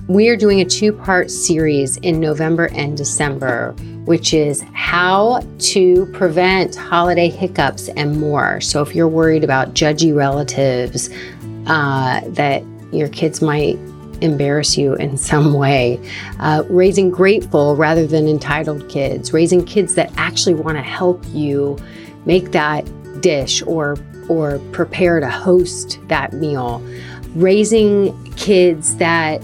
[0.07, 3.73] We are doing a two part series in November and December,
[4.05, 8.61] which is how to prevent holiday hiccups and more.
[8.61, 11.11] So, if you're worried about judgy relatives,
[11.67, 12.63] uh, that
[12.93, 13.75] your kids might
[14.21, 15.99] embarrass you in some way,
[16.39, 21.77] uh, raising grateful rather than entitled kids, raising kids that actually want to help you
[22.25, 22.89] make that
[23.23, 23.97] dish or
[24.29, 26.85] or prepare to host that meal,
[27.35, 29.43] raising kids that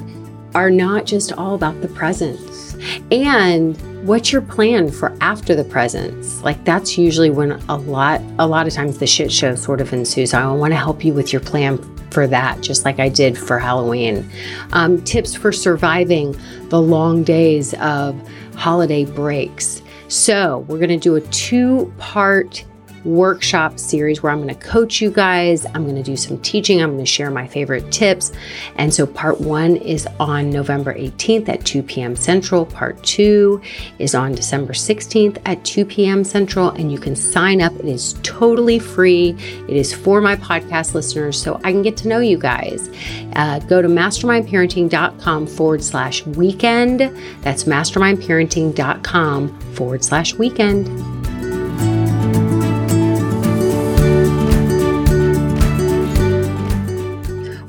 [0.54, 2.76] are not just all about the presents.
[3.10, 3.76] And
[4.06, 6.42] what's your plan for after the presents?
[6.42, 9.92] Like that's usually when a lot a lot of times the shit show sort of
[9.92, 10.34] ensues.
[10.34, 11.78] I want to help you with your plan
[12.10, 14.28] for that just like i did for halloween.
[14.72, 16.34] Um, tips for surviving
[16.70, 18.18] the long days of
[18.56, 19.82] holiday breaks.
[20.08, 22.64] So we're going to do a two part
[23.04, 25.66] workshop series where I'm going to coach you guys.
[25.66, 26.82] I'm going to do some teaching.
[26.82, 28.32] I'm going to share my favorite tips.
[28.76, 32.16] And so, part one is on November 18th at 2 p.m.
[32.16, 32.66] Central.
[32.66, 33.60] Part two
[33.98, 36.24] is on December 16th at 2 p.m.
[36.24, 36.70] Central.
[36.70, 37.72] And you can sign up.
[37.74, 39.36] It is totally free.
[39.68, 42.88] It is for my podcast listeners so I can get to know you guys.
[43.34, 47.00] Uh, go to mastermindparenting.com forward slash weekend.
[47.42, 51.17] That's mastermindparenting.com forward slash weekend.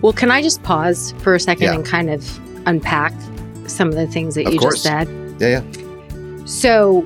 [0.02, 1.74] Well, can I just pause for a second yeah.
[1.74, 3.14] and kind of unpack
[3.68, 4.76] some of the things that of you course.
[4.76, 5.08] just said?
[5.39, 6.45] Yeah, yeah.
[6.45, 7.02] So,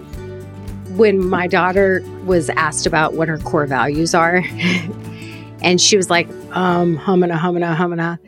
[0.95, 4.43] when my daughter was asked about what her core values are,
[5.61, 8.19] and she was like, um, humana, humana, humana.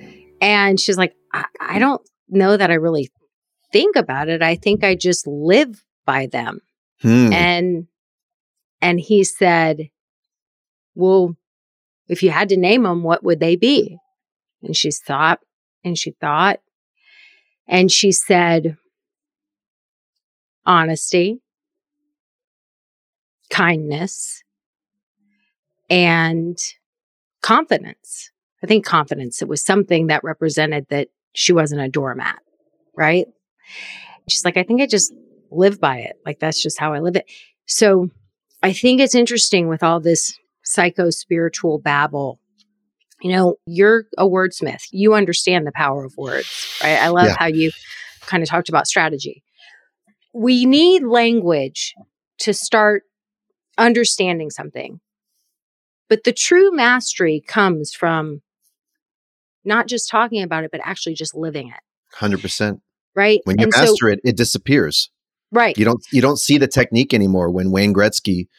[0.41, 3.11] And she's like, I-, I don't know that I really
[3.71, 4.41] think about it.
[4.41, 6.59] I think I just live by them.
[7.01, 7.31] Hmm.
[7.33, 7.87] And
[8.81, 9.89] and he said,
[10.95, 11.35] Well,
[12.07, 13.97] if you had to name them, what would they be?
[14.61, 15.39] And she thought
[15.83, 16.59] and she thought.
[17.67, 18.77] And she said,
[20.65, 21.41] honesty,
[23.49, 24.43] kindness,
[25.89, 26.57] and
[27.41, 28.31] confidence.
[28.63, 32.39] I think confidence, it was something that represented that she wasn't a doormat,
[32.95, 33.27] right?
[34.27, 35.13] She's like, I think I just
[35.51, 36.15] live by it.
[36.25, 37.25] Like, that's just how I live it.
[37.65, 38.09] So
[38.63, 42.39] I think it's interesting with all this psycho spiritual babble
[43.25, 44.83] you know, you're a wordsmith.
[44.91, 46.99] You understand the power of words, right?
[47.01, 47.35] I love yeah.
[47.39, 47.71] how you
[48.21, 49.41] kind of talked about strategy.
[50.31, 51.95] We need language
[52.41, 53.01] to start
[53.79, 54.99] understanding something.
[56.07, 58.43] But the true mastery comes from
[59.63, 61.81] not just talking about it, but actually just living it.
[62.17, 62.79] 100%.
[63.15, 63.41] Right?
[63.45, 65.09] When you and master so, it, it disappears.
[65.51, 65.75] Right.
[65.79, 68.49] You don't you don't see the technique anymore when Wayne Gretzky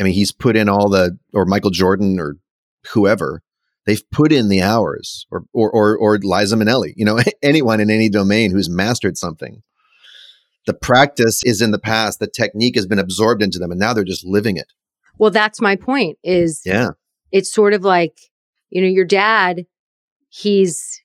[0.00, 2.38] I mean he's put in all the or Michael Jordan or
[2.92, 3.42] whoever
[3.88, 7.90] they've put in the hours or, or, or, or Liza Minnelli, you know, anyone in
[7.90, 9.62] any domain who's mastered something.
[10.66, 12.20] The practice is in the past.
[12.20, 14.74] The technique has been absorbed into them and now they're just living it.
[15.16, 16.90] Well, that's my point is yeah.
[17.32, 18.18] it's sort of like,
[18.68, 19.64] you know, your dad,
[20.28, 21.02] he's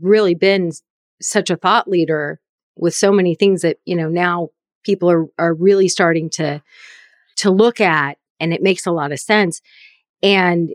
[0.00, 0.72] really been
[1.20, 2.40] such a thought leader
[2.74, 4.48] with so many things that, you know, now
[4.82, 6.62] people are, are really starting to,
[7.36, 9.60] to look at and it makes a lot of sense.
[10.22, 10.70] And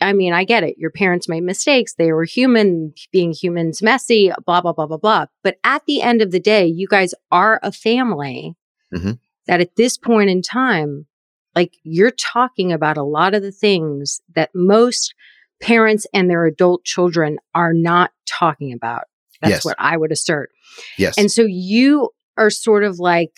[0.00, 0.76] I mean, I get it.
[0.76, 1.94] Your parents made mistakes.
[1.94, 5.26] They were human, being humans messy, blah, blah, blah, blah, blah.
[5.42, 8.56] But at the end of the day, you guys are a family
[8.92, 9.12] mm-hmm.
[9.46, 11.06] that at this point in time,
[11.54, 15.14] like you're talking about a lot of the things that most
[15.60, 19.04] parents and their adult children are not talking about.
[19.40, 19.64] That's yes.
[19.64, 20.50] what I would assert.
[20.98, 21.16] Yes.
[21.16, 23.34] And so you are sort of like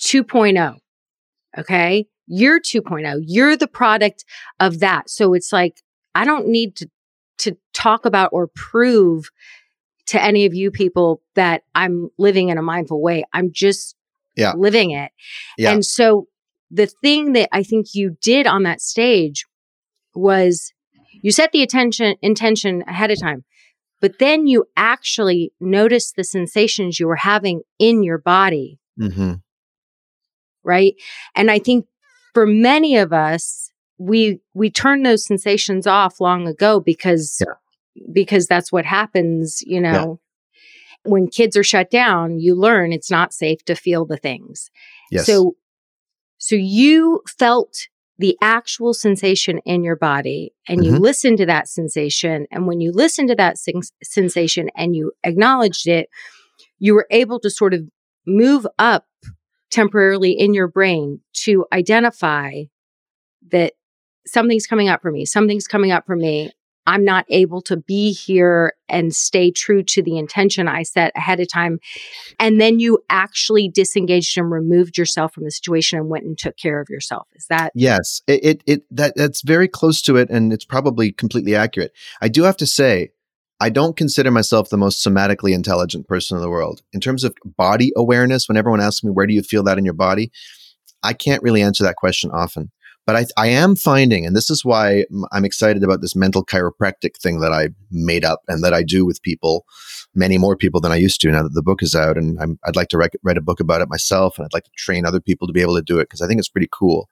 [0.00, 0.76] 2.0.
[1.58, 2.06] Okay.
[2.26, 3.22] You're 2.0.
[3.26, 4.24] You're the product
[4.60, 5.10] of that.
[5.10, 5.82] So it's like,
[6.14, 6.90] I don't need to,
[7.38, 9.30] to talk about or prove
[10.06, 13.24] to any of you people that I'm living in a mindful way.
[13.32, 13.96] I'm just
[14.36, 14.52] yeah.
[14.56, 15.10] living it.
[15.56, 15.72] Yeah.
[15.72, 16.26] And so
[16.70, 19.46] the thing that I think you did on that stage
[20.14, 20.72] was
[21.22, 23.44] you set the attention intention ahead of time,
[24.00, 28.78] but then you actually noticed the sensations you were having in your body.
[29.00, 29.34] Mm-hmm.
[30.64, 30.94] Right.
[31.34, 31.86] And I think
[32.34, 37.54] for many of us, we we turn those sensations off long ago because yeah.
[38.12, 40.20] because that's what happens, you know.
[41.04, 41.10] Yeah.
[41.10, 44.70] When kids are shut down, you learn it's not safe to feel the things.
[45.10, 45.26] Yes.
[45.26, 45.56] So
[46.38, 50.94] so you felt the actual sensation in your body and mm-hmm.
[50.94, 53.56] you listened to that sensation and when you listened to that
[54.02, 56.08] sensation and you acknowledged it,
[56.78, 57.80] you were able to sort of
[58.26, 59.06] move up
[59.72, 62.62] temporarily in your brain to identify
[63.50, 63.72] that
[64.26, 66.52] something's coming up for me, something's coming up for me.
[66.84, 71.38] I'm not able to be here and stay true to the intention I set ahead
[71.38, 71.78] of time.
[72.40, 76.56] And then you actually disengaged and removed yourself from the situation and went and took
[76.56, 77.28] care of yourself.
[77.34, 78.22] Is that Yes.
[78.26, 81.92] It it, it that that's very close to it and it's probably completely accurate.
[82.20, 83.10] I do have to say
[83.62, 86.82] I don't consider myself the most somatically intelligent person in the world.
[86.92, 89.84] In terms of body awareness, when everyone asks me, where do you feel that in
[89.84, 90.32] your body?
[91.04, 92.72] I can't really answer that question often.
[93.06, 97.16] But I, I am finding, and this is why I'm excited about this mental chiropractic
[97.22, 99.64] thing that I made up and that I do with people,
[100.12, 102.16] many more people than I used to now that the book is out.
[102.16, 104.70] And i would like to write a book about it myself, and I'd like to
[104.76, 107.08] train other people to be able to do it because I think it's pretty cool.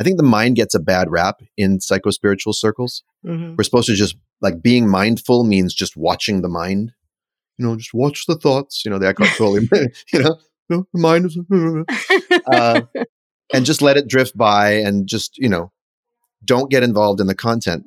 [0.00, 3.02] I think the mind gets a bad rap in psychospiritual circles.
[3.24, 3.56] Mm-hmm.
[3.56, 6.92] We're supposed to just like being mindful means just watching the mind.
[7.58, 8.82] You know, just watch the thoughts.
[8.84, 9.60] You know, the Eckhart Tolle.
[10.12, 10.38] you know,
[10.68, 11.38] the mind is.
[12.52, 12.82] uh,
[13.54, 15.72] and just let it drift by, and just you know,
[16.44, 17.84] don't get involved in the content.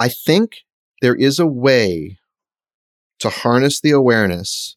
[0.00, 0.64] I think
[1.02, 2.18] there is a way
[3.20, 4.76] to harness the awareness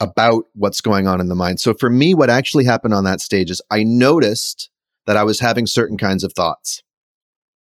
[0.00, 1.60] about what's going on in the mind.
[1.60, 4.70] So for me, what actually happened on that stage is I noticed
[5.06, 6.82] that I was having certain kinds of thoughts.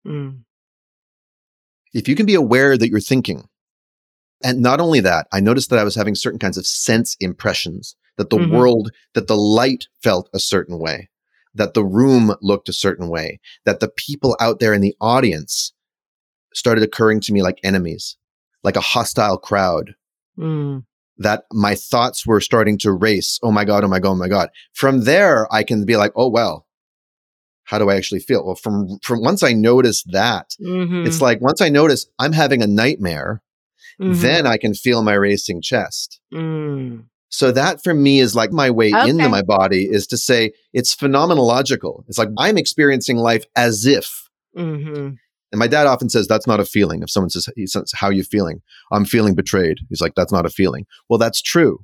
[0.05, 0.41] Mm.
[1.93, 3.47] If you can be aware that you're thinking,
[4.43, 7.95] and not only that, I noticed that I was having certain kinds of sense impressions,
[8.17, 8.55] that the mm-hmm.
[8.55, 11.09] world, that the light felt a certain way,
[11.55, 15.73] that the room looked a certain way, that the people out there in the audience
[16.53, 18.17] started occurring to me like enemies,
[18.63, 19.95] like a hostile crowd.
[20.37, 20.83] Mm
[21.19, 23.39] that my thoughts were starting to race.
[23.43, 24.49] Oh my God, oh my God, oh my God.
[24.73, 26.65] From there, I can be like, oh, well,
[27.65, 28.45] how do I actually feel?
[28.45, 31.05] Well, from, from once I notice that, mm-hmm.
[31.05, 33.43] it's like once I notice I'm having a nightmare,
[34.01, 34.19] mm-hmm.
[34.21, 36.19] then I can feel my racing chest.
[36.33, 37.03] Mm.
[37.29, 39.09] So that for me is like my way okay.
[39.09, 42.03] into my body is to say it's phenomenological.
[42.07, 44.29] It's like I'm experiencing life as if.
[44.57, 45.15] Mm-hmm.
[45.51, 47.01] And my dad often says that's not a feeling.
[47.01, 48.61] If someone says, he says, how are you feeling?
[48.91, 49.79] I'm feeling betrayed.
[49.89, 50.85] He's like, that's not a feeling.
[51.09, 51.83] Well, that's true.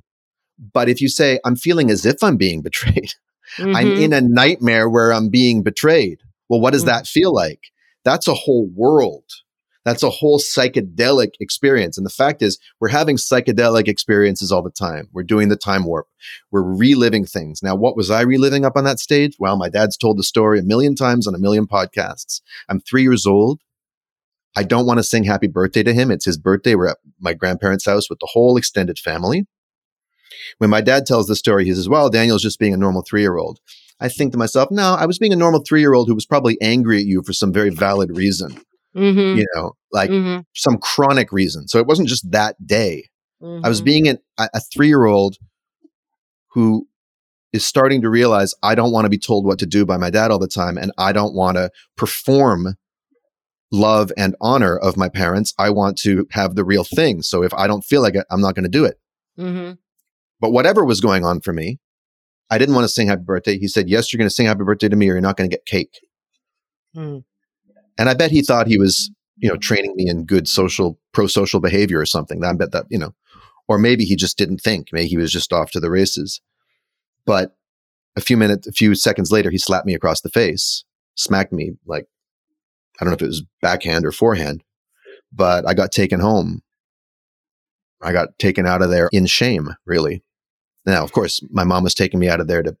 [0.72, 3.12] But if you say, I'm feeling as if I'm being betrayed,
[3.58, 3.74] mm-hmm.
[3.74, 6.20] I'm in a nightmare where I'm being betrayed.
[6.48, 6.90] Well, what does mm-hmm.
[6.90, 7.60] that feel like?
[8.04, 9.24] That's a whole world.
[9.86, 11.96] That's a whole psychedelic experience.
[11.96, 15.08] And the fact is, we're having psychedelic experiences all the time.
[15.12, 16.08] We're doing the time warp.
[16.50, 17.62] We're reliving things.
[17.62, 19.36] Now, what was I reliving up on that stage?
[19.38, 22.40] Well, my dad's told the story a million times on a million podcasts.
[22.68, 23.60] I'm three years old.
[24.56, 26.10] I don't want to sing happy birthday to him.
[26.10, 26.74] It's his birthday.
[26.74, 29.46] We're at my grandparents' house with the whole extended family.
[30.58, 33.20] When my dad tells the story, he says, Well, Daniel's just being a normal three
[33.20, 33.60] year old.
[34.00, 36.26] I think to myself, No, I was being a normal three year old who was
[36.26, 38.60] probably angry at you for some very valid reason
[38.96, 39.38] mm-hmm.
[39.38, 40.40] you know, like mm-hmm.
[40.54, 41.68] some chronic reason.
[41.68, 43.08] So it wasn't just that day.
[43.42, 43.64] Mm-hmm.
[43.64, 43.84] I was mm-hmm.
[43.84, 45.36] being an, a three year old
[46.52, 46.88] who
[47.52, 50.10] is starting to realize I don't want to be told what to do by my
[50.10, 52.76] dad all the time, and I don't want to perform
[53.72, 55.52] love and honor of my parents.
[55.58, 57.22] I want to have the real thing.
[57.22, 58.98] So if I don't feel like it, I'm not going to do it.
[59.38, 59.72] Mm-hmm.
[60.40, 61.78] But whatever was going on for me,
[62.50, 63.58] I didn't want to sing happy birthday.
[63.58, 65.50] He said, Yes, you're going to sing happy birthday to me, or you're not going
[65.50, 66.00] to get cake.
[66.96, 67.24] Mm.
[67.98, 71.26] And I bet he thought he was, you know, training me in good social, pro
[71.26, 72.44] social behavior or something.
[72.44, 73.14] I bet that, you know,
[73.68, 74.88] or maybe he just didn't think.
[74.92, 76.40] Maybe he was just off to the races.
[77.24, 77.56] But
[78.16, 80.84] a few minutes, a few seconds later, he slapped me across the face,
[81.16, 82.06] smacked me like,
[83.00, 84.62] I don't know if it was backhand or forehand,
[85.32, 86.62] but I got taken home.
[88.02, 90.22] I got taken out of there in shame, really.
[90.84, 92.76] Now, of course, my mom was taking me out of there to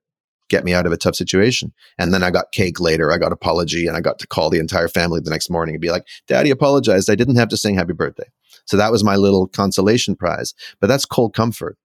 [0.48, 1.72] get me out of a tough situation.
[1.98, 3.12] And then I got cake later.
[3.12, 5.82] I got apology and I got to call the entire family the next morning and
[5.82, 7.10] be like, Daddy apologized.
[7.10, 8.28] I didn't have to sing happy birthday.
[8.66, 10.54] So that was my little consolation prize.
[10.80, 11.76] But that's cold comfort.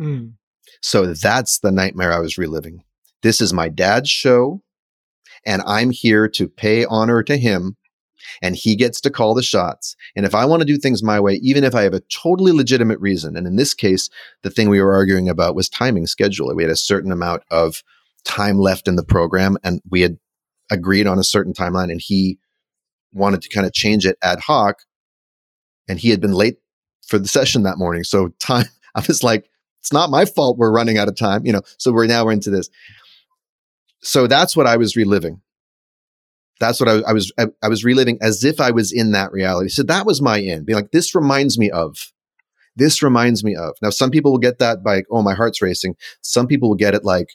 [0.00, 0.34] Mm.
[0.80, 2.82] So that's the nightmare I was reliving.
[3.22, 4.60] This is my dad's show,
[5.46, 7.76] and I'm here to pay honor to him
[8.42, 9.96] and he gets to call the shots.
[10.16, 12.52] And if I want to do things my way, even if I have a totally
[12.52, 14.10] legitimate reason, and in this case,
[14.42, 16.54] the thing we were arguing about was timing schedule.
[16.54, 17.82] We had a certain amount of
[18.24, 20.18] time left in the program, and we had
[20.70, 22.38] agreed on a certain timeline, and he
[23.12, 24.80] wanted to kind of change it ad hoc.
[25.88, 26.56] And he had been late
[27.06, 28.04] for the session that morning.
[28.04, 29.48] So time, I was like,
[29.80, 31.60] it's not my fault we're running out of time, you know.
[31.78, 32.70] So we're now we're into this.
[34.02, 35.40] So that's what I was reliving
[36.60, 39.32] that's what I, I was I, I, was reliving as if I was in that
[39.32, 39.68] reality.
[39.68, 40.66] So that was my end.
[40.66, 42.12] Being like, this reminds me of.
[42.76, 43.76] This reminds me of.
[43.82, 45.94] Now, some people will get that by, oh, my heart's racing.
[46.22, 47.28] Some people will get it like,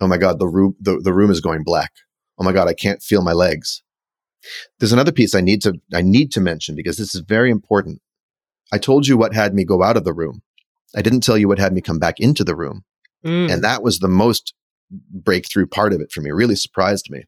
[0.00, 1.92] oh my God, the room the, the room is going black.
[2.38, 3.82] Oh my God, I can't feel my legs.
[4.78, 8.00] There's another piece I need to I need to mention because this is very important.
[8.72, 10.42] I told you what had me go out of the room.
[10.96, 12.84] I didn't tell you what had me come back into the room.
[13.24, 13.52] Mm.
[13.52, 14.54] And that was the most
[14.90, 16.30] breakthrough part of it for me.
[16.30, 17.24] It really surprised me.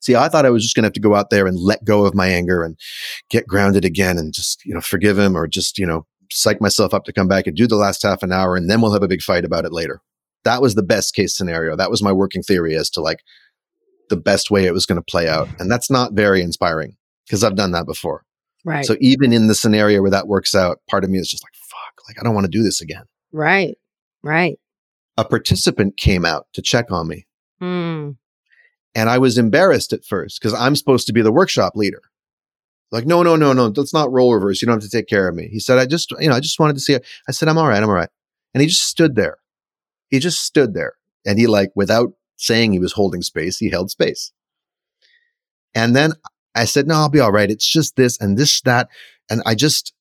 [0.00, 1.84] See, I thought I was just going to have to go out there and let
[1.84, 2.76] go of my anger and
[3.30, 6.94] get grounded again and just, you know, forgive him or just, you know, psych myself
[6.94, 9.02] up to come back and do the last half an hour and then we'll have
[9.02, 10.00] a big fight about it later.
[10.44, 11.76] That was the best case scenario.
[11.76, 13.20] That was my working theory as to like
[14.08, 15.48] the best way it was going to play out.
[15.58, 16.96] And that's not very inspiring
[17.26, 18.24] because I've done that before.
[18.64, 18.84] Right.
[18.84, 21.54] So even in the scenario where that works out, part of me is just like,
[21.54, 23.04] fuck, like I don't want to do this again.
[23.32, 23.76] right.
[24.24, 24.58] Right.
[25.18, 27.26] A participant came out to check on me.
[27.60, 28.16] Mm.
[28.94, 32.02] And I was embarrassed at first because I'm supposed to be the workshop leader.
[32.90, 34.60] Like, no, no, no, no, let's not role reverse.
[34.60, 35.48] You don't have to take care of me.
[35.48, 37.06] He said, I just, you know, I just wanted to see it.
[37.26, 37.82] I said, I'm all right.
[37.82, 38.10] I'm all right.
[38.52, 39.38] And he just stood there.
[40.10, 40.92] He just stood there.
[41.24, 44.32] And he, like, without saying he was holding space, he held space.
[45.74, 46.12] And then
[46.54, 47.50] I said, no, I'll be all right.
[47.50, 48.88] It's just this and this, that.
[49.30, 49.94] And I just,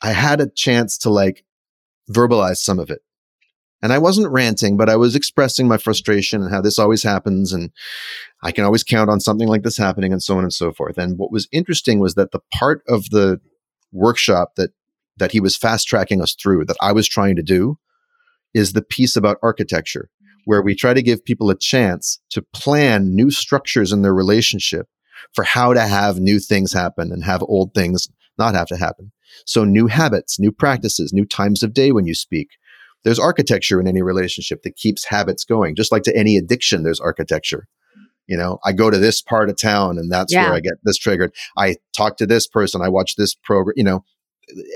[0.00, 1.44] I had a chance to like
[2.08, 3.00] verbalize some of it.
[3.82, 7.52] And I wasn't ranting, but I was expressing my frustration and how this always happens.
[7.52, 7.70] And
[8.42, 10.98] I can always count on something like this happening and so on and so forth.
[10.98, 13.40] And what was interesting was that the part of the
[13.90, 14.70] workshop that,
[15.16, 17.78] that he was fast tracking us through that I was trying to do
[18.54, 20.10] is the piece about architecture,
[20.44, 24.86] where we try to give people a chance to plan new structures in their relationship
[25.34, 28.08] for how to have new things happen and have old things
[28.38, 29.12] not have to happen.
[29.46, 32.48] So new habits, new practices, new times of day when you speak,
[33.04, 35.74] there's architecture in any relationship that keeps habits going.
[35.74, 37.66] Just like to any addiction, there's architecture.
[38.26, 40.44] You know, I go to this part of town and that's Yeah.
[40.46, 41.34] where I get this triggered.
[41.56, 42.80] I talk to this person.
[42.80, 43.74] I watch this program.
[43.76, 44.04] You know,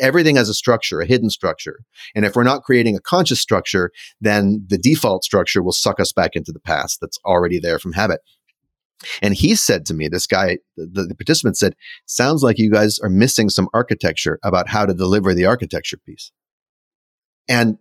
[0.00, 1.80] everything has a structure, a hidden structure.
[2.14, 6.12] And if we're not creating a conscious structure, then the default structure will suck us
[6.12, 8.20] back into the past that's already there from habit.
[9.20, 12.98] And he said to me, this guy, the, the participant said, sounds like you guys
[12.98, 16.32] are missing some architecture about how to deliver the architecture piece.
[17.48, 17.78] And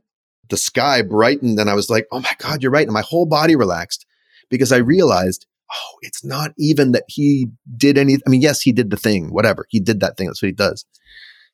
[0.50, 2.88] the sky brightened and I was like, oh my God, you're right.
[2.88, 4.06] And my whole body relaxed
[4.50, 8.16] because I realized, oh, it's not even that he did any.
[8.26, 9.66] I mean, yes, he did the thing, whatever.
[9.70, 10.28] He did that thing.
[10.28, 10.86] That's what he does.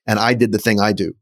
[0.08, 1.14] And I did the thing I do.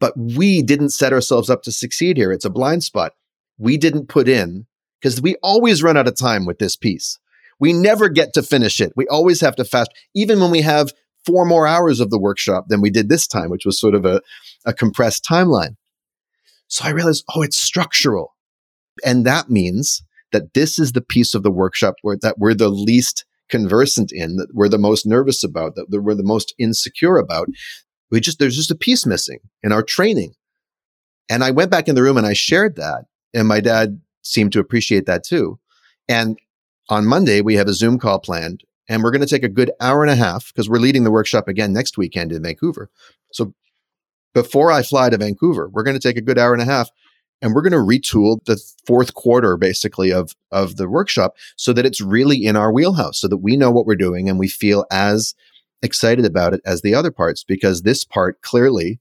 [0.00, 2.32] But we didn't set ourselves up to succeed here.
[2.32, 3.12] It's a blind spot.
[3.58, 4.66] We didn't put in
[5.00, 7.18] because we always run out of time with this piece.
[7.60, 8.92] We never get to finish it.
[8.94, 10.92] We always have to fast, even when we have
[11.26, 14.04] four more hours of the workshop than we did this time, which was sort of
[14.04, 14.20] a,
[14.64, 15.76] a compressed timeline.
[16.68, 18.34] So I realized, oh, it's structural.
[19.04, 20.02] And that means
[20.32, 24.36] that this is the piece of the workshop where that we're the least conversant in,
[24.36, 27.48] that we're the most nervous about, that we're the most insecure about.
[28.10, 30.34] We just, there's just a piece missing in our training.
[31.30, 33.04] And I went back in the room and I shared that.
[33.34, 35.58] And my dad seemed to appreciate that too.
[36.08, 36.38] And
[36.88, 39.70] on Monday, we have a Zoom call planned and we're going to take a good
[39.80, 42.90] hour and a half because we're leading the workshop again next weekend in Vancouver.
[43.32, 43.54] So
[44.34, 46.90] before I fly to Vancouver, we're going to take a good hour and a half
[47.40, 51.86] and we're going to retool the fourth quarter basically of of the workshop so that
[51.86, 54.84] it's really in our wheelhouse so that we know what we're doing and we feel
[54.90, 55.34] as
[55.82, 59.00] excited about it as the other parts because this part clearly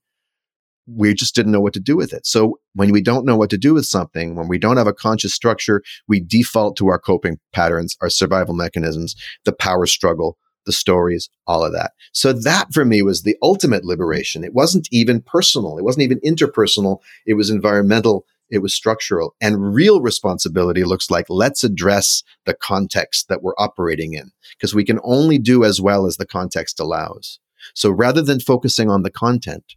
[0.87, 2.25] we just didn't know what to do with it.
[2.25, 4.93] So when we don't know what to do with something, when we don't have a
[4.93, 9.13] conscious structure, we default to our coping patterns, our survival mechanisms,
[9.43, 10.37] the power struggle,
[10.67, 11.93] the stories, all of that.
[12.11, 14.43] So that for me was the ultimate liberation.
[14.43, 15.79] It wasn't even personal.
[15.79, 16.99] It wasn't even interpersonal.
[17.25, 18.25] It was environmental.
[18.49, 24.13] It was structural and real responsibility looks like let's address the context that we're operating
[24.13, 27.39] in because we can only do as well as the context allows.
[27.73, 29.75] So rather than focusing on the content,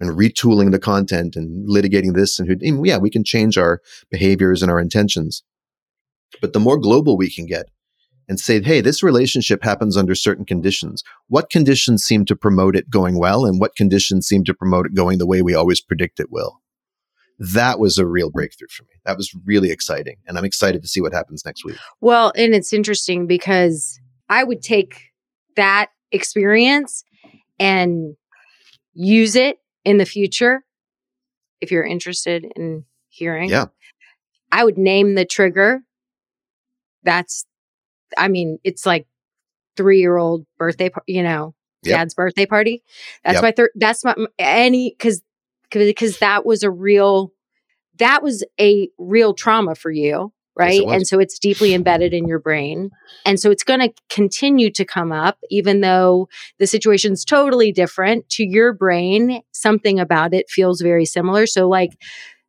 [0.00, 3.80] and retooling the content and litigating this and who, yeah, we can change our
[4.10, 5.42] behaviors and our intentions.
[6.40, 7.66] But the more global we can get
[8.28, 11.02] and say, hey, this relationship happens under certain conditions.
[11.28, 14.94] What conditions seem to promote it going well and what conditions seem to promote it
[14.94, 16.60] going the way we always predict it will?
[17.38, 18.90] That was a real breakthrough for me.
[19.04, 20.16] That was really exciting.
[20.26, 21.76] And I'm excited to see what happens next week.
[22.00, 25.00] Well, and it's interesting because I would take
[25.56, 27.04] that experience
[27.58, 28.14] and
[28.92, 30.64] use it in the future
[31.60, 33.50] if you're interested in hearing.
[33.50, 33.66] Yeah.
[34.52, 35.80] I would name the trigger.
[37.02, 37.44] That's,
[38.16, 39.06] I mean, it's like
[39.76, 41.96] three year old birthday, par- you know, Yep.
[41.98, 42.82] dad's birthday party.
[43.24, 43.42] That's Yep.
[43.42, 45.20] my third, that's my, any, cause,
[45.70, 47.32] because that was a real,
[47.98, 50.32] that was a real trauma for you.
[50.56, 50.84] Right.
[50.86, 50.94] was.
[50.94, 52.90] and so it's deeply embedded in your brain.
[53.26, 56.28] And so it's going to continue to come up, even though
[56.60, 59.42] the situation's totally different to your brain.
[59.50, 61.46] Something about it feels very similar.
[61.46, 61.90] So, like,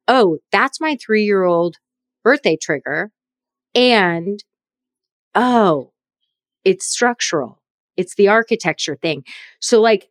[0.07, 1.77] oh, that's my three year old
[2.23, 3.11] birthday trigger.
[3.73, 4.43] And
[5.35, 5.91] oh,
[6.63, 7.61] it's structural,
[7.97, 9.23] it's the architecture thing.
[9.59, 10.09] So, like,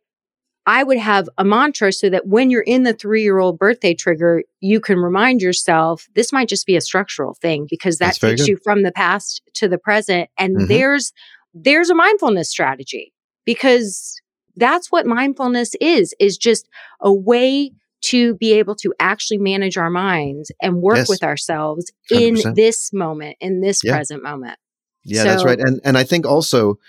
[0.67, 3.93] I would have a mantra so that when you're in the three year old birthday
[3.93, 8.41] trigger, you can remind yourself this might just be a structural thing because that takes
[8.41, 8.47] good.
[8.49, 10.29] you from the past to the present.
[10.37, 10.67] And Mhm.
[10.69, 11.13] there's
[11.53, 13.13] there's a mindfulness strategy
[13.45, 14.19] because
[14.55, 16.67] that's what mindfulness is, is just
[17.01, 17.71] a way
[18.01, 21.09] to be able to actually manage our minds and work Yes.
[21.09, 22.55] with ourselves in 100%.
[22.55, 23.93] this moment, in this Yeah.
[23.93, 24.57] present moment.
[25.05, 25.59] Yeah, that's right.
[25.59, 26.79] And and I think also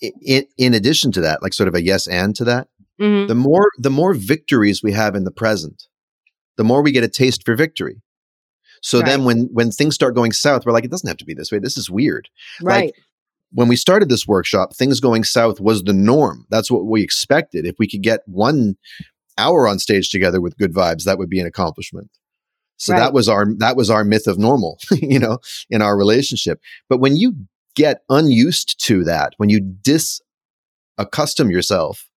[0.00, 2.68] in, in addition to that, like sort of a yes and to that,
[3.00, 3.26] Mhm.
[3.28, 5.84] the more the more victories we have in the present,
[6.56, 8.00] the more we get a taste for victory.
[8.82, 11.34] So then when when things start going south, we're like, it doesn't have to be
[11.34, 11.58] this way.
[11.58, 12.28] This is weird.
[12.62, 12.92] Right.
[13.50, 16.44] When we started this workshop, things going south was the norm.
[16.50, 17.64] That's what we expected.
[17.64, 18.76] If we could get one
[19.38, 22.10] hour on stage together with good vibes, that would be an accomplishment.
[22.76, 22.98] So Right.
[23.00, 25.38] that was our that was our myth of normal, you know,
[25.70, 26.60] in our relationship.
[26.88, 27.34] But when you
[27.74, 32.08] get unused to that, when you disaccustom yourself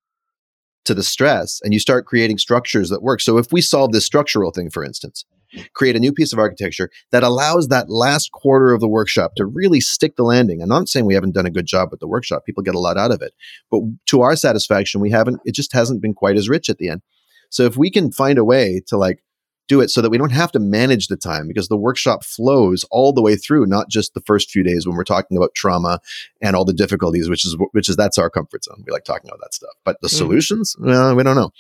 [0.85, 3.19] to the stress and you start creating structures that work.
[3.21, 5.25] So if we solve this structural thing, for instance,
[5.73, 9.45] create a new piece of architecture that allows that last quarter of the workshop to
[9.45, 10.61] really stick the landing.
[10.61, 12.45] I'm not saying we haven't done a good job with the workshop.
[12.45, 13.33] People get a lot out of it.
[13.69, 16.89] But to our satisfaction, we haven't, it just hasn't been quite as rich at the
[16.89, 17.01] end.
[17.49, 19.23] So if we can find a way to like
[19.67, 22.85] do it so that we don't have to manage the time because the workshop flows
[22.89, 25.99] all the way through, not just the first few days when we're talking about trauma
[26.41, 28.83] and all the difficulties, which is which is that's our comfort zone.
[28.85, 29.73] We like talking about that stuff.
[29.83, 30.17] But the Mhm.
[30.17, 31.51] solutions, well, we don't know.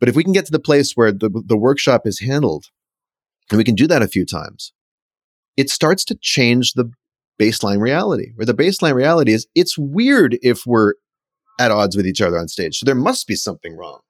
[0.00, 2.66] But if we can get to the place where the, the workshop is handled,
[3.50, 4.72] and we can do that a few times,
[5.56, 6.90] it starts to change the
[7.40, 8.32] baseline reality.
[8.34, 10.94] Where the baseline reality is, it's weird if we're
[11.60, 12.78] at odds with each other on stage.
[12.78, 14.00] So there must be something wrong.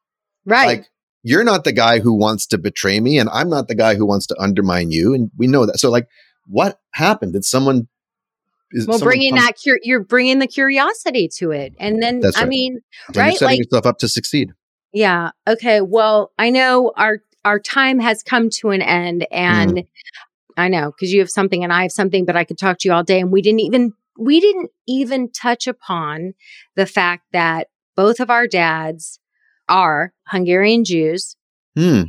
[0.47, 0.67] right.
[0.67, 0.87] Like
[1.23, 4.07] you're not the guy who wants to betray me, and I'm not the guy who
[4.07, 5.79] wants to undermine you, and we know that.
[5.79, 6.09] So like,
[6.47, 7.33] what happened?
[7.35, 7.89] Did someone?
[8.75, 12.37] Is well, bringing come- that cur- you're bringing the curiosity to it, and then That's
[12.37, 12.49] I right.
[12.49, 14.53] mean, and you're right, setting like- yourself up to succeed.
[14.93, 15.31] Yeah.
[15.49, 15.81] Okay.
[15.81, 19.87] Well, I know our our time has come to an end and mm.
[20.57, 22.89] I know because you have something and I have something, but I could talk to
[22.89, 26.35] you all day and we didn't even we didn't even touch upon
[26.77, 29.19] the fact that both of our dads
[29.73, 31.37] are Hungarian Jews.
[31.75, 32.03] Hmm.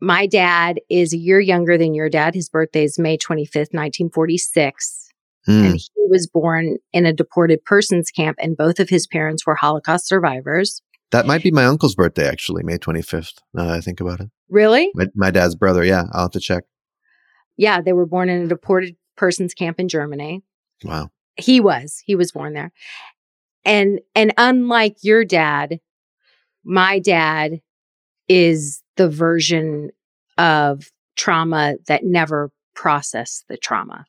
[0.00, 2.34] My dad is a year younger than your dad.
[2.34, 5.08] His birthday is May 25th, 1946.
[5.46, 5.52] Hmm.
[5.52, 9.54] And he was born in a deported persons camp, and both of his parents were
[9.54, 10.82] Holocaust survivors.
[11.10, 13.38] That might be my uncle's birthday, actually, May 25th.
[13.52, 14.28] Now that I think about it.
[14.48, 14.90] Really?
[14.94, 15.82] My, my dad's brother.
[15.82, 16.64] Yeah, I'll have to check.
[17.56, 20.42] Yeah, they were born in a deported persons camp in Germany.
[20.84, 21.10] Wow.
[21.36, 22.02] He was.
[22.04, 22.72] He was born there.
[23.64, 25.80] And and unlike your dad,
[26.64, 27.60] my dad
[28.28, 29.90] is the version
[30.38, 34.06] of trauma that never processed the trauma.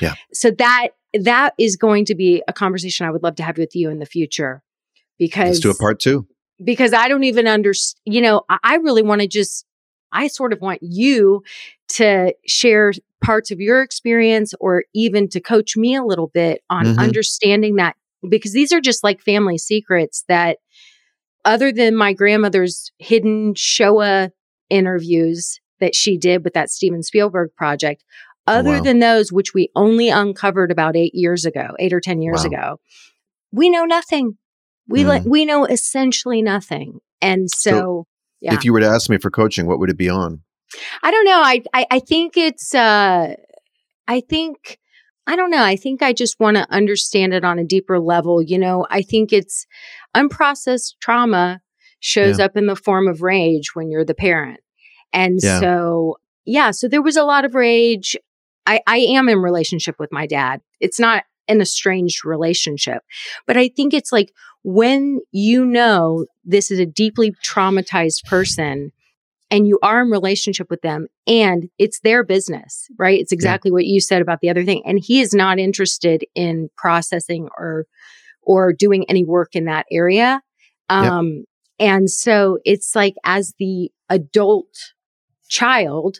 [0.00, 0.14] Yeah.
[0.32, 3.74] So that that is going to be a conversation I would love to have with
[3.74, 4.62] you in the future
[5.18, 6.26] because Let's do a part two.
[6.64, 8.00] because I don't even understand.
[8.04, 9.64] You know, I, I really want to just,
[10.12, 11.42] I sort of want you
[11.94, 12.92] to share
[13.22, 16.98] parts of your experience or even to coach me a little bit on Mhm.
[16.98, 17.96] understanding that
[18.28, 20.58] because these are just like family secrets that,
[21.44, 24.30] other than my grandmother's hidden Shoah
[24.68, 28.04] interviews that she did with that Steven Spielberg project,
[28.46, 28.82] other wow.
[28.82, 32.46] than those, which we only uncovered about eight years ago, eight or 10 years Wow.
[32.46, 32.80] ago,
[33.52, 34.36] we know nothing.
[34.88, 35.30] We like Mm.
[35.30, 36.98] we know essentially nothing.
[37.20, 38.06] And so, So,
[38.40, 38.54] yeah.
[38.54, 40.42] If you were to ask me for coaching, what would it be on?
[41.02, 41.40] I don't know.
[41.42, 43.34] I, I I think it's uh
[44.08, 44.78] I think
[45.26, 45.62] I don't know.
[45.62, 48.42] I think I just want to understand it on a deeper level.
[48.42, 49.66] You know, I think it's
[50.16, 51.60] unprocessed trauma
[52.00, 52.46] shows Yeah.
[52.46, 54.60] up in the form of rage when you're the parent.
[55.12, 55.60] And Yeah.
[55.60, 58.16] so yeah, so there was a lot of rage.
[58.66, 60.60] I I am in relationship with my dad.
[60.80, 63.02] It's not an estranged relationship.
[63.46, 64.32] But I think it's like
[64.62, 68.92] when you know this is a deeply traumatized person
[69.50, 73.18] and you are in relationship with them and it's their business, right?
[73.18, 74.82] It's exactly what you said about the other thing.
[74.86, 77.86] And he is not interested in processing or
[78.50, 80.40] or doing any work in that area.
[80.90, 81.00] Yep.
[81.12, 81.44] Um
[81.78, 84.74] and so it's like as the adult
[85.48, 86.18] child,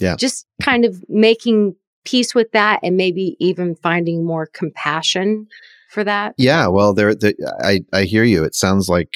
[0.00, 0.16] Yeah.
[0.16, 5.46] just kind of making peace with that and maybe even finding more compassion
[5.90, 6.34] for that.
[6.36, 8.44] Yeah, well, there, there I, I hear you.
[8.44, 9.14] It sounds like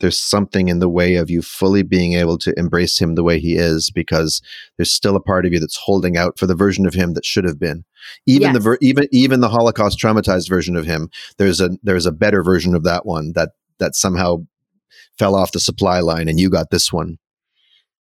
[0.00, 3.38] there's something in the way of you fully being able to embrace him the way
[3.38, 4.40] he is, because
[4.76, 7.24] there's still a part of you that's holding out for the version of him that
[7.24, 7.84] should have been.
[8.26, 11.10] Even the ver- even even the Holocaust traumatized version of him.
[11.36, 14.38] There's a there's a better version of that one that that somehow
[15.18, 17.18] fell off the supply line, and you got this one.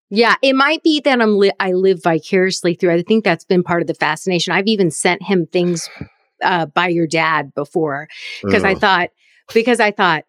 [0.09, 2.93] Yeah, it might be that I'm li- I live vicariously through.
[2.93, 4.53] I think that's been part of the fascination.
[4.53, 5.89] I've even sent him things
[6.43, 8.07] uh, by your dad before
[8.43, 9.09] because I thought
[9.53, 10.23] because I thought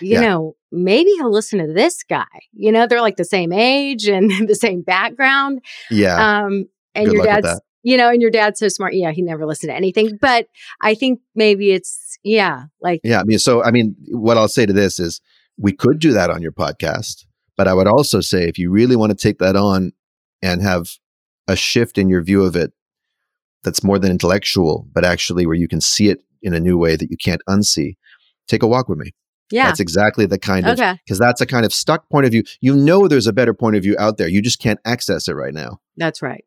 [0.00, 0.20] you Yeah.
[0.22, 2.26] know maybe he'll listen to this guy.
[2.52, 5.60] You know, they're like the same age and the same background.
[5.90, 8.94] yeah, Um, and Good your dad's you know, and your dad's so smart.
[8.94, 10.16] Yeah, he never listened to anything.
[10.20, 10.46] But
[10.80, 14.66] I think maybe it's yeah, like Yeah, I mean, so I mean, what I'll say
[14.66, 15.20] to this is,
[15.58, 17.24] we could do that on your podcast,
[17.56, 19.92] but I would also say if you really want to take that on
[20.40, 20.88] and have
[21.46, 22.72] a shift in your view of it,
[23.62, 26.96] that's more than intellectual, but actually where you can see it in a new way
[26.96, 27.96] that you can't unsee.
[28.48, 29.12] take a walk with me.
[29.52, 29.66] Yeah.
[29.66, 30.98] That's exactly the kind of okay.
[31.04, 32.42] because that's a kind of stuck point of view.
[32.60, 34.28] You know there's a better point of view out there.
[34.28, 35.80] You just can't access it right now.
[35.96, 36.44] That's right.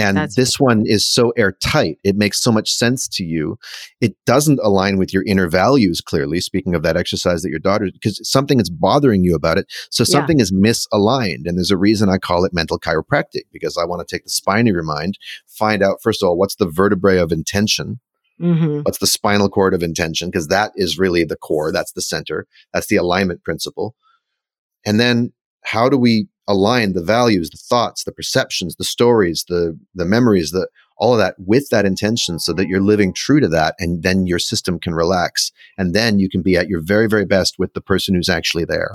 [0.00, 1.98] And That's this one is so airtight.
[2.04, 3.58] It makes so much sense to you.
[4.00, 7.88] It doesn't align with your inner values, clearly, speaking of that exercise that your daughter,
[7.92, 9.66] because something is bothering you about it.
[9.90, 10.12] So Yeah.
[10.12, 11.46] something is misaligned.
[11.46, 14.30] And there's a reason I call it mental chiropractic, because I want to take the
[14.30, 17.98] spine of your mind, find out, first of all, what's the vertebrae of intention?
[18.40, 18.80] Mm-hmm.
[18.82, 20.30] What's the spinal cord of intention?
[20.30, 21.72] Because that is really the core.
[21.72, 22.46] That's the center.
[22.72, 23.94] That's the alignment principle.
[24.86, 25.32] And then
[25.64, 30.50] how do we align the values, the thoughts, the perceptions, the stories, the the memories,
[30.50, 34.02] the all of that with that intention so that you're living true to that and
[34.02, 37.58] then your system can relax and then you can be at your very very best
[37.58, 38.92] with the person who's actually there.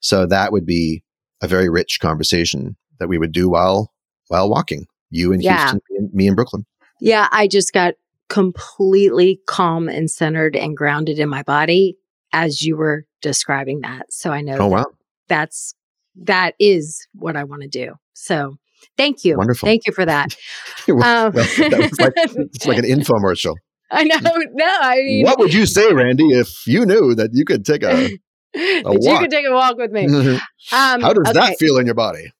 [0.00, 1.04] So that would be
[1.42, 3.92] a very rich conversation that we would do while
[4.28, 4.86] while walking.
[5.10, 5.58] You in Yeah.
[5.70, 6.66] Houston, me in, me in Brooklyn.
[7.00, 7.94] Yeah, I just got
[8.30, 11.96] completely calm and centered and grounded in my body
[12.32, 14.06] as you were describing that.
[14.10, 14.86] So I know Oh wow.
[15.28, 15.74] that's
[16.22, 17.94] that is what I want to do.
[18.14, 18.56] So
[18.96, 19.36] thank you.
[19.36, 19.66] Wonderful.
[19.66, 20.34] Thank you for that.
[20.88, 22.12] well, Um, that like
[22.54, 23.56] it's like an infomercial.
[23.90, 24.16] I know.
[24.52, 27.82] No, I mean, What would you say, Randi, if you knew that you could take
[27.82, 28.08] a?
[28.54, 29.20] you walk.
[29.22, 30.06] could take a walk with me.
[30.06, 30.38] Um,
[30.70, 31.32] How does okay.
[31.32, 32.32] that feel in your body?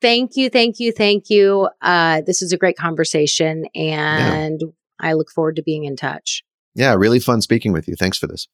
[0.00, 1.68] Thank you, thank you, thank you.
[1.82, 4.60] Uh, this is a great conversation, and
[5.00, 6.42] I look forward to being in touch.
[6.74, 7.96] Yeah, really fun speaking with you.
[7.96, 8.48] Thanks for this.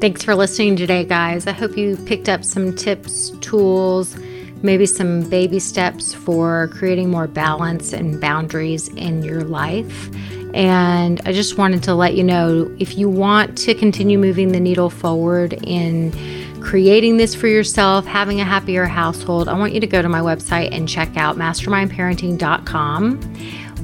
[0.00, 1.46] Thanks for listening today, guys.
[1.46, 4.16] I hope you picked up some tips, tools,
[4.62, 10.10] maybe some baby steps for creating more balance and boundaries in your life.
[10.54, 14.60] And I just wanted to let you know if you want to continue moving the
[14.60, 16.12] needle forward in
[16.60, 20.20] creating this for yourself, having a happier household, I want you to go to my
[20.20, 23.20] website and check out mastermindparenting.com.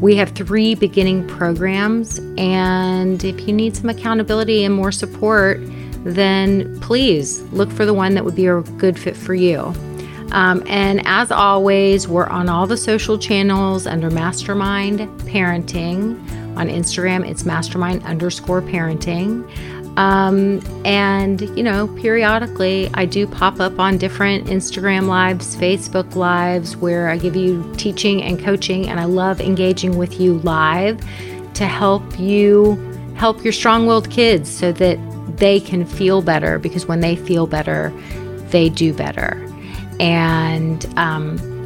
[0.01, 5.59] We have three beginning programs, and if you need some accountability and more support,
[6.05, 9.75] then please look for the one that would be a good fit for you.
[10.33, 16.21] Um, and as always, we're on all the social channels under Mastermind Parenting.
[16.57, 19.49] On Instagram, it's mastermind underscore parenting.
[19.97, 26.77] Um, and, you know, periodically I do pop up on different Instagram lives, Facebook lives,
[26.77, 31.01] where I give you teaching and coaching, and I love engaging with you live
[31.55, 32.75] to help you
[33.17, 34.99] help your strong willed kids so that
[35.39, 37.91] they can feel better because when they feel better,
[38.51, 39.43] they do better.
[39.99, 41.39] And um,